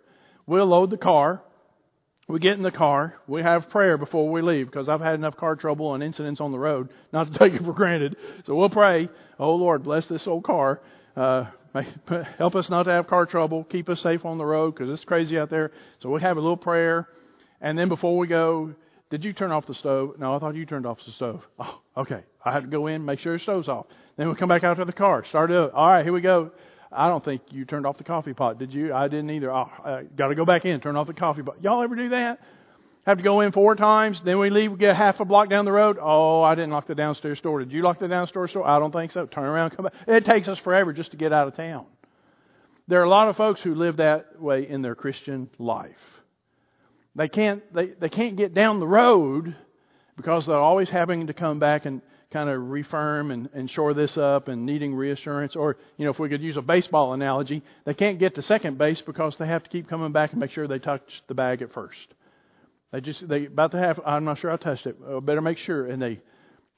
We'll 0.47 0.67
load 0.67 0.91
the 0.91 0.97
car, 0.97 1.43
we 2.31 2.39
get 2.39 2.53
in 2.53 2.63
the 2.63 2.71
car. 2.71 3.15
We 3.27 3.43
have 3.43 3.71
prayer 3.71 3.99
before 3.99 4.31
we 4.31 4.41
leave 4.41 4.67
because 4.67 4.89
I've 4.89 5.01
had 5.01 5.15
enough 5.15 5.37
car 5.37 5.57
trouble 5.57 5.95
and 5.95 6.03
incidents 6.03 6.41
on 6.41 6.53
the 6.53 6.61
road 6.61 6.89
not 7.13 7.33
to 7.33 7.39
take 7.39 7.55
it 7.55 7.65
for 7.65 7.73
granted. 7.73 8.17
So 8.47 8.55
we'll 8.55 8.71
pray. 8.71 9.09
Oh 9.39 9.57
Lord, 9.57 9.83
bless 9.83 10.07
this 10.07 10.27
old 10.29 10.45
car. 10.45 10.81
Uh, 11.17 11.47
help 12.39 12.55
us 12.55 12.71
not 12.71 12.85
to 12.85 12.91
have 12.91 13.09
car 13.09 13.27
trouble. 13.27 13.65
Keep 13.65 13.89
us 13.89 14.01
safe 14.01 14.25
on 14.25 14.39
the 14.39 14.45
road 14.45 14.75
because 14.75 14.91
it's 14.91 15.05
crazy 15.05 15.39
out 15.39 15.51
there. 15.51 15.73
So 16.03 16.11
we 16.11 16.21
have 16.21 16.37
a 16.37 16.41
little 16.41 16.57
prayer, 16.57 17.09
and 17.61 17.77
then 17.77 17.89
before 17.89 18.17
we 18.17 18.29
go, 18.29 18.75
did 19.11 19.25
you 19.25 19.33
turn 19.33 19.51
off 19.51 19.67
the 19.67 19.75
stove? 19.75 20.15
No, 20.19 20.35
I 20.35 20.39
thought 20.39 20.55
you 20.55 20.65
turned 20.65 20.87
off 20.87 20.99
the 21.05 21.13
stove. 21.13 21.43
Oh, 21.59 22.03
okay. 22.03 22.23
I 22.45 22.53
had 22.53 22.61
to 22.61 22.69
go 22.69 22.87
in, 22.87 23.05
make 23.05 23.19
sure 23.19 23.37
the 23.37 23.43
stove's 23.43 23.69
off. 23.69 23.87
Then 24.17 24.29
we 24.29 24.35
come 24.35 24.49
back 24.49 24.65
out 24.65 24.79
to 24.79 24.85
the 24.85 24.93
car, 24.93 25.25
start 25.29 25.51
it 25.51 25.57
up. 25.57 25.73
All 25.75 25.89
right, 25.89 26.05
here 26.05 26.13
we 26.13 26.21
go. 26.21 26.53
I 26.93 27.09
don't 27.09 27.25
think 27.25 27.43
you 27.51 27.65
turned 27.65 27.87
off 27.87 27.99
the 27.99 28.05
coffee 28.05 28.33
pot, 28.33 28.59
did 28.59 28.73
you? 28.73 28.95
I 28.95 29.09
didn't 29.09 29.31
either. 29.31 29.53
Oh, 29.53 29.69
I 29.85 30.05
got 30.17 30.29
to 30.29 30.35
go 30.35 30.45
back 30.45 30.65
in, 30.65 30.81
turn 30.81 30.97
off 30.97 31.07
the 31.07 31.13
coffee 31.13 31.43
pot. 31.43 31.63
Y'all 31.63 31.83
ever 31.83 31.95
do 31.95 32.09
that? 32.11 32.41
Have 33.07 33.19
to 33.19 33.25
go 33.25 33.41
in 33.41 33.53
four 33.53 33.75
times, 33.77 34.21
then 34.25 34.39
we 34.39 34.51
leave, 34.51 34.79
get 34.79 34.97
half 34.97 35.21
a 35.21 35.25
block 35.25 35.51
down 35.51 35.65
the 35.65 35.73
road. 35.73 35.97
Oh, 36.01 36.43
I 36.43 36.55
didn't 36.55 36.71
lock 36.71 36.87
the 36.87 36.95
downstairs 36.95 37.41
door. 37.41 37.59
Did 37.59 37.73
you 37.73 37.83
lock 37.83 37.99
the 37.99 38.09
downstairs 38.09 38.53
door? 38.53 38.67
I 38.67 38.79
don't 38.79 38.93
think 38.93 39.11
so. 39.13 39.27
Turn 39.27 39.45
around, 39.45 39.71
come 39.71 39.85
back. 39.85 39.95
It 40.07 40.25
takes 40.25 40.49
us 40.49 40.59
forever 40.63 40.93
just 40.93 41.11
to 41.13 41.17
get 41.17 41.33
out 41.33 41.49
of 41.49 41.57
town. 41.57 41.87
There 42.89 43.01
are 43.01 43.05
a 43.05 43.09
lot 43.09 43.29
of 43.29 43.37
folks 43.37 43.61
who 43.63 43.75
live 43.75 43.99
that 43.99 44.41
way 44.41 44.69
in 44.69 44.83
their 44.83 44.95
Christian 44.95 45.49
life. 45.59 45.91
They 47.17 47.29
can't 47.29 47.63
they, 47.75 47.87
they 47.87 48.09
can't 48.09 48.37
get 48.37 48.55
down 48.55 48.81
the 48.81 48.87
road 48.87 49.57
because 50.17 50.47
they're 50.47 50.57
always 50.57 50.89
having 50.89 51.27
to 51.27 51.33
come 51.35 51.59
back 51.59 51.87
and 51.87 52.03
kind 52.33 52.49
of 52.49 52.63
refirm 52.63 53.33
and, 53.33 53.49
and 53.55 53.71
shore 53.71 53.93
this 53.93 54.17
up 54.17 54.49
and 54.49 54.65
needing 54.65 54.95
reassurance. 54.95 55.57
Or, 55.57 55.77
you 55.97 56.05
know, 56.05 56.13
if 56.13 56.19
we 56.19 56.29
could 56.29 56.43
use 56.43 56.57
a 56.57 56.63
baseball 56.63 57.13
analogy, 57.13 57.63
they 57.85 57.95
can't 57.95 58.19
get 58.19 58.37
to 58.37 58.43
second 58.43 58.79
base 58.79 59.01
because 59.01 59.35
they 59.39 59.47
have 59.47 59.65
to 59.65 59.71
keep 59.71 59.89
coming 59.89 60.13
back 60.13 60.31
and 60.31 60.41
make 60.41 60.53
sure 60.53 60.69
they 60.69 60.79
touch 60.79 61.03
the 61.29 61.35
bag 61.35 61.63
at 61.63 61.73
first. 61.73 61.99
They 62.93 63.01
just, 63.01 63.27
they 63.29 63.47
about 63.47 63.73
to 63.73 63.79
have, 63.79 64.01
I'm 64.05 64.25
not 64.25 64.39
sure 64.39 64.51
I 64.51 64.57
touched 64.57 64.87
it. 64.87 64.97
I 65.09 65.19
better 65.21 65.41
make 65.41 65.59
sure. 65.59 65.87
And 65.87 66.01
they, 66.01 66.21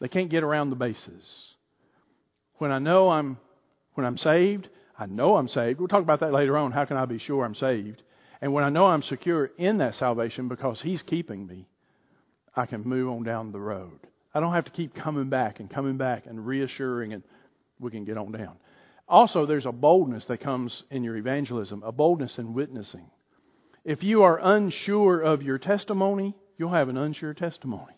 they 0.00 0.08
can't 0.08 0.30
get 0.30 0.42
around 0.42 0.70
the 0.70 0.76
bases. 0.76 1.24
When 2.58 2.70
I 2.70 2.78
know 2.78 3.10
I'm, 3.10 3.38
when 3.94 4.06
I'm 4.06 4.18
saved, 4.18 4.68
I 4.98 5.06
know 5.06 5.36
I'm 5.36 5.48
saved. 5.48 5.78
We'll 5.78 5.88
talk 5.88 6.02
about 6.02 6.20
that 6.20 6.32
later 6.32 6.56
on. 6.56 6.72
How 6.72 6.84
can 6.84 6.96
I 6.96 7.04
be 7.06 7.18
sure 7.18 7.44
I'm 7.44 7.54
saved? 7.54 8.02
And 8.42 8.52
when 8.52 8.64
I 8.64 8.70
know 8.70 8.86
I'm 8.86 9.02
secure 9.02 9.52
in 9.56 9.78
that 9.78 9.94
salvation 9.94 10.48
because 10.48 10.82
He's 10.82 11.02
keeping 11.02 11.46
me, 11.46 11.68
I 12.54 12.66
can 12.66 12.82
move 12.82 13.08
on 13.08 13.22
down 13.22 13.52
the 13.52 13.60
road. 13.60 14.00
I 14.34 14.40
don't 14.40 14.52
have 14.52 14.64
to 14.64 14.72
keep 14.72 14.94
coming 14.94 15.30
back 15.30 15.60
and 15.60 15.70
coming 15.70 15.96
back 15.96 16.26
and 16.26 16.44
reassuring, 16.44 17.12
and 17.12 17.22
we 17.78 17.92
can 17.92 18.04
get 18.04 18.18
on 18.18 18.32
down. 18.32 18.56
Also, 19.08 19.46
there's 19.46 19.66
a 19.66 19.72
boldness 19.72 20.24
that 20.26 20.40
comes 20.40 20.82
in 20.90 21.04
your 21.04 21.16
evangelism, 21.16 21.82
a 21.84 21.92
boldness 21.92 22.36
in 22.38 22.52
witnessing. 22.52 23.08
If 23.84 24.02
you 24.02 24.22
are 24.22 24.38
unsure 24.38 25.20
of 25.20 25.42
your 25.42 25.58
testimony, 25.58 26.34
you'll 26.56 26.70
have 26.70 26.88
an 26.88 26.96
unsure 26.96 27.34
testimony. 27.34 27.94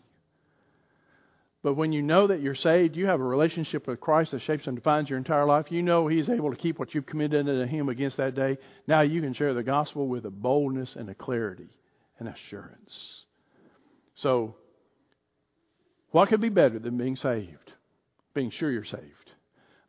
But 1.65 1.73
when 1.73 1.91
you 1.91 2.03
know 2.03 2.27
that 2.27 2.41
you're 2.41 2.53
saved, 2.53 2.95
you 2.95 3.07
have 3.07 3.19
a 3.19 3.23
relationship 3.23 3.87
with 3.87 3.99
Christ 3.99 4.29
that 4.33 4.43
shapes 4.43 4.67
and 4.67 4.75
defines 4.75 5.09
your 5.09 5.17
entire 5.17 5.47
life. 5.47 5.71
You 5.71 5.81
know 5.81 6.05
He's 6.07 6.29
able 6.29 6.51
to 6.51 6.55
keep 6.55 6.77
what 6.77 6.93
you've 6.93 7.07
committed 7.07 7.47
to 7.47 7.65
Him 7.65 7.89
against 7.89 8.17
that 8.17 8.35
day. 8.35 8.59
Now 8.87 9.01
you 9.01 9.19
can 9.19 9.33
share 9.33 9.55
the 9.55 9.63
gospel 9.63 10.07
with 10.07 10.27
a 10.27 10.29
boldness 10.29 10.91
and 10.95 11.09
a 11.09 11.15
clarity 11.15 11.71
and 12.19 12.29
assurance. 12.29 13.25
So 14.17 14.53
what 16.11 16.29
could 16.29 16.39
be 16.39 16.49
better 16.49 16.77
than 16.77 16.99
being 16.99 17.15
saved? 17.15 17.73
Being 18.35 18.51
sure 18.51 18.69
you're 18.69 18.85
saved. 18.85 19.31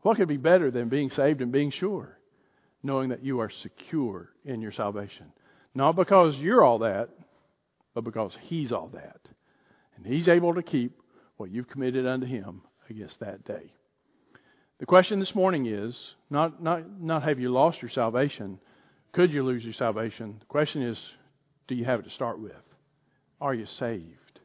What 0.00 0.16
could 0.16 0.28
be 0.28 0.38
better 0.38 0.70
than 0.70 0.88
being 0.88 1.10
saved 1.10 1.42
and 1.42 1.52
being 1.52 1.72
sure? 1.72 2.18
Knowing 2.82 3.10
that 3.10 3.22
you 3.22 3.40
are 3.40 3.50
secure 3.50 4.30
in 4.46 4.62
your 4.62 4.72
salvation. 4.72 5.30
Not 5.74 5.94
because 5.94 6.36
you're 6.36 6.64
all 6.64 6.78
that, 6.78 7.10
but 7.92 8.04
because 8.04 8.32
He's 8.44 8.72
all 8.72 8.88
that. 8.94 9.20
And 9.98 10.06
He's 10.06 10.26
able 10.26 10.54
to 10.54 10.62
keep 10.62 11.02
what 11.36 11.50
you've 11.50 11.68
committed 11.68 12.06
unto 12.06 12.26
Him 12.26 12.62
against 12.88 13.20
that 13.20 13.44
day. 13.44 13.72
The 14.78 14.86
question 14.86 15.20
this 15.20 15.34
morning 15.34 15.66
is 15.66 15.96
not, 16.28 16.62
not, 16.62 17.00
not 17.00 17.22
have 17.22 17.38
you 17.38 17.50
lost 17.50 17.80
your 17.80 17.90
salvation? 17.90 18.58
Could 19.12 19.32
you 19.32 19.42
lose 19.42 19.64
your 19.64 19.72
salvation? 19.72 20.36
The 20.40 20.46
question 20.46 20.82
is, 20.82 20.98
do 21.68 21.74
you 21.74 21.84
have 21.86 22.00
it 22.00 22.04
to 22.04 22.10
start 22.10 22.38
with? 22.38 22.52
Are 23.40 23.54
you 23.54 23.66
saved? 23.78 24.40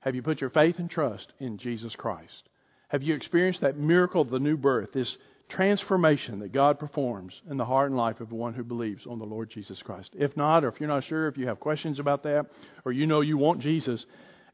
Have 0.00 0.14
you 0.14 0.22
put 0.22 0.40
your 0.40 0.50
faith 0.50 0.78
and 0.78 0.90
trust 0.90 1.32
in 1.38 1.58
Jesus 1.58 1.94
Christ? 1.94 2.48
Have 2.88 3.02
you 3.02 3.14
experienced 3.14 3.60
that 3.60 3.78
miracle 3.78 4.22
of 4.22 4.30
the 4.30 4.38
new 4.38 4.56
birth, 4.56 4.92
this 4.92 5.16
transformation 5.48 6.40
that 6.40 6.52
God 6.52 6.78
performs 6.78 7.40
in 7.48 7.56
the 7.56 7.64
heart 7.64 7.90
and 7.90 7.96
life 7.96 8.20
of 8.20 8.32
one 8.32 8.54
who 8.54 8.64
believes 8.64 9.06
on 9.06 9.18
the 9.18 9.24
Lord 9.24 9.50
Jesus 9.50 9.80
Christ? 9.82 10.10
If 10.14 10.36
not, 10.36 10.64
or 10.64 10.68
if 10.68 10.80
you're 10.80 10.88
not 10.88 11.04
sure, 11.04 11.28
if 11.28 11.36
you 11.36 11.46
have 11.46 11.60
questions 11.60 11.98
about 11.98 12.22
that, 12.24 12.46
or 12.84 12.92
you 12.92 13.06
know 13.06 13.20
you 13.20 13.36
want 13.36 13.60
Jesus, 13.60 14.04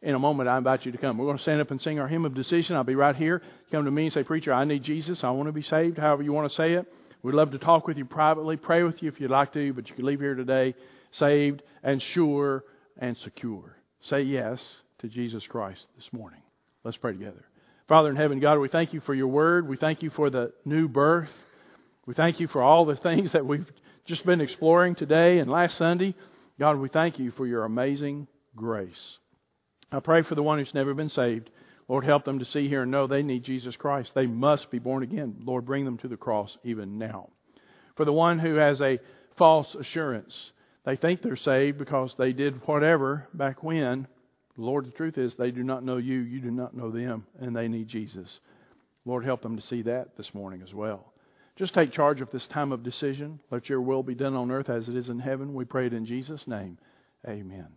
in 0.03 0.15
a 0.15 0.19
moment 0.19 0.49
I 0.49 0.59
invite 0.59 0.87
you 0.87 0.93
to 0.93 0.99
come. 0.99 1.19
We're 1.19 1.27
going 1.27 1.39
to 1.39 1.43
stand 1.43 1.61
up 1.61 1.71
and 1.71 1.81
sing 1.81 1.99
our 1.99 2.09
hymn 2.09 2.25
of 2.25 2.35
decision. 2.35 2.77
I'll 2.77 2.85
be 2.85 2.95
right 2.95 3.17
here. 3.17 3.43
Come 3.71 3.85
to 3.85 3.91
me 3.91 4.05
and 4.05 4.13
say, 4.13 4.23
Preacher, 4.23 4.53
I 4.53 4.65
need 4.65 4.83
Jesus. 4.83 5.25
I 5.25 5.31
want 5.31 5.49
to 5.49 5.53
be 5.53 5.63
saved, 5.63 5.99
however 5.99 6.23
you 6.23 6.33
want 6.33 6.51
to 6.51 6.57
say 6.57 6.75
it. 6.75 6.87
We'd 7.23 7.35
love 7.35 7.51
to 7.51 7.59
talk 7.59 7.87
with 7.87 7.99
you 7.99 8.05
privately, 8.05 8.57
pray 8.57 8.85
with 8.85 9.03
you 9.03 9.09
if 9.09 9.21
you'd 9.21 9.31
like 9.31 9.53
to, 9.55 9.73
but 9.73 9.89
you 9.89 9.95
can 9.95 10.05
leave 10.05 10.21
here 10.21 10.35
today 10.35 10.75
saved 11.13 11.63
and 11.83 12.01
sure 12.01 12.65
and 12.99 13.17
secure. 13.19 13.77
Say 14.03 14.23
yes 14.23 14.61
to 15.01 15.09
Jesus 15.09 15.45
Christ 15.47 15.87
this 15.97 16.09
morning. 16.13 16.41
Let's 16.85 16.97
pray 16.97 17.13
together. 17.13 17.45
Father 17.89 18.11
in 18.11 18.17
heaven, 18.17 18.39
God, 18.39 18.59
we 18.59 18.69
thank 18.69 18.93
you 18.93 19.01
for 19.01 19.15
your 19.15 19.29
word. 19.29 19.67
We 19.67 19.77
thank 19.77 20.03
you 20.03 20.11
for 20.11 20.31
the 20.31 20.53
new 20.65 20.89
birth. 20.89 21.31
We 22.07 22.15
thank 22.15 22.39
you 22.39 22.49
for 22.49 22.63
all 22.63 22.85
the 22.85 22.97
things 22.97 23.33
that 23.33 23.47
we've 23.47 23.67
just 24.07 24.25
been 24.25 24.41
exploring 24.41 24.95
today 24.95 25.39
and 25.39 25.51
last 25.51 25.77
Sunday. 25.77 26.15
God, 26.59 26.79
we 26.79 26.89
thank 26.89 27.19
you 27.19 27.31
for 27.33 27.47
your 27.47 27.65
amazing 27.65 28.27
grace. 28.55 29.19
I 29.91 30.01
pray 30.01 30.23
for 30.23 30.35
the 30.35 30.43
one 30.43 30.59
who's 30.59 30.75
never 30.75 30.95
been 30.95 31.09
saved. 31.09 31.51
Lord, 31.89 32.05
help 32.05 32.25
them 32.25 32.39
to 32.39 32.45
see 32.45 32.69
here 32.69 32.83
and 32.83 32.91
know 32.91 33.07
they 33.07 33.23
need 33.23 33.45
Jesus 33.45 33.75
Christ. 33.77 34.13
They 34.15 34.27
must 34.27 34.71
be 34.71 34.79
born 34.79 35.03
again. 35.03 35.37
Lord, 35.43 35.65
bring 35.65 35.85
them 35.85 35.97
to 35.99 36.09
the 36.09 36.17
cross 36.17 36.57
even 36.63 36.99
now. 36.99 37.31
For 37.97 38.05
the 38.05 38.13
one 38.13 38.39
who 38.39 38.57
has 38.57 38.81
a 38.81 38.99
false 39.39 39.75
assurance, 39.75 40.35
they 40.85 40.97
think 40.97 41.23
they're 41.23 41.37
saved 41.37 41.79
because 41.79 42.13
they 42.19 42.33
did 42.33 42.67
whatever 42.67 43.27
back 43.33 43.63
when, 43.63 44.07
Lord, 44.57 44.87
the 44.87 44.91
truth 44.91 45.17
is 45.17 45.35
they 45.35 45.51
do 45.51 45.63
not 45.63 45.85
know 45.85 45.97
you, 45.97 46.19
you 46.21 46.41
do 46.41 46.51
not 46.51 46.77
know 46.77 46.91
them, 46.91 47.25
and 47.41 47.57
they 47.57 47.69
need 47.69 47.89
Jesus. 47.89 48.29
Lord, 49.05 49.25
help 49.25 49.41
them 49.41 49.57
to 49.57 49.67
see 49.67 49.83
that 49.83 50.17
this 50.17 50.35
morning 50.35 50.63
as 50.63 50.75
well. 50.75 51.13
Just 51.57 51.75
take 51.75 51.93
charge 51.93 52.21
of 52.21 52.31
this 52.31 52.47
time 52.53 52.71
of 52.71 52.83
decision. 52.83 53.41
Let 53.51 53.69
your 53.69 53.81
will 53.81 54.03
be 54.03 54.15
done 54.15 54.35
on 54.35 54.51
earth 54.51 54.69
as 54.69 54.89
it 54.89 54.97
is 54.97 55.09
in 55.09 55.19
heaven. 55.19 55.55
We 55.55 55.65
pray 55.65 55.87
it 55.87 55.93
in 55.93 56.07
Jesus' 56.07 56.47
name. 56.47 56.79
Amen. 57.27 57.69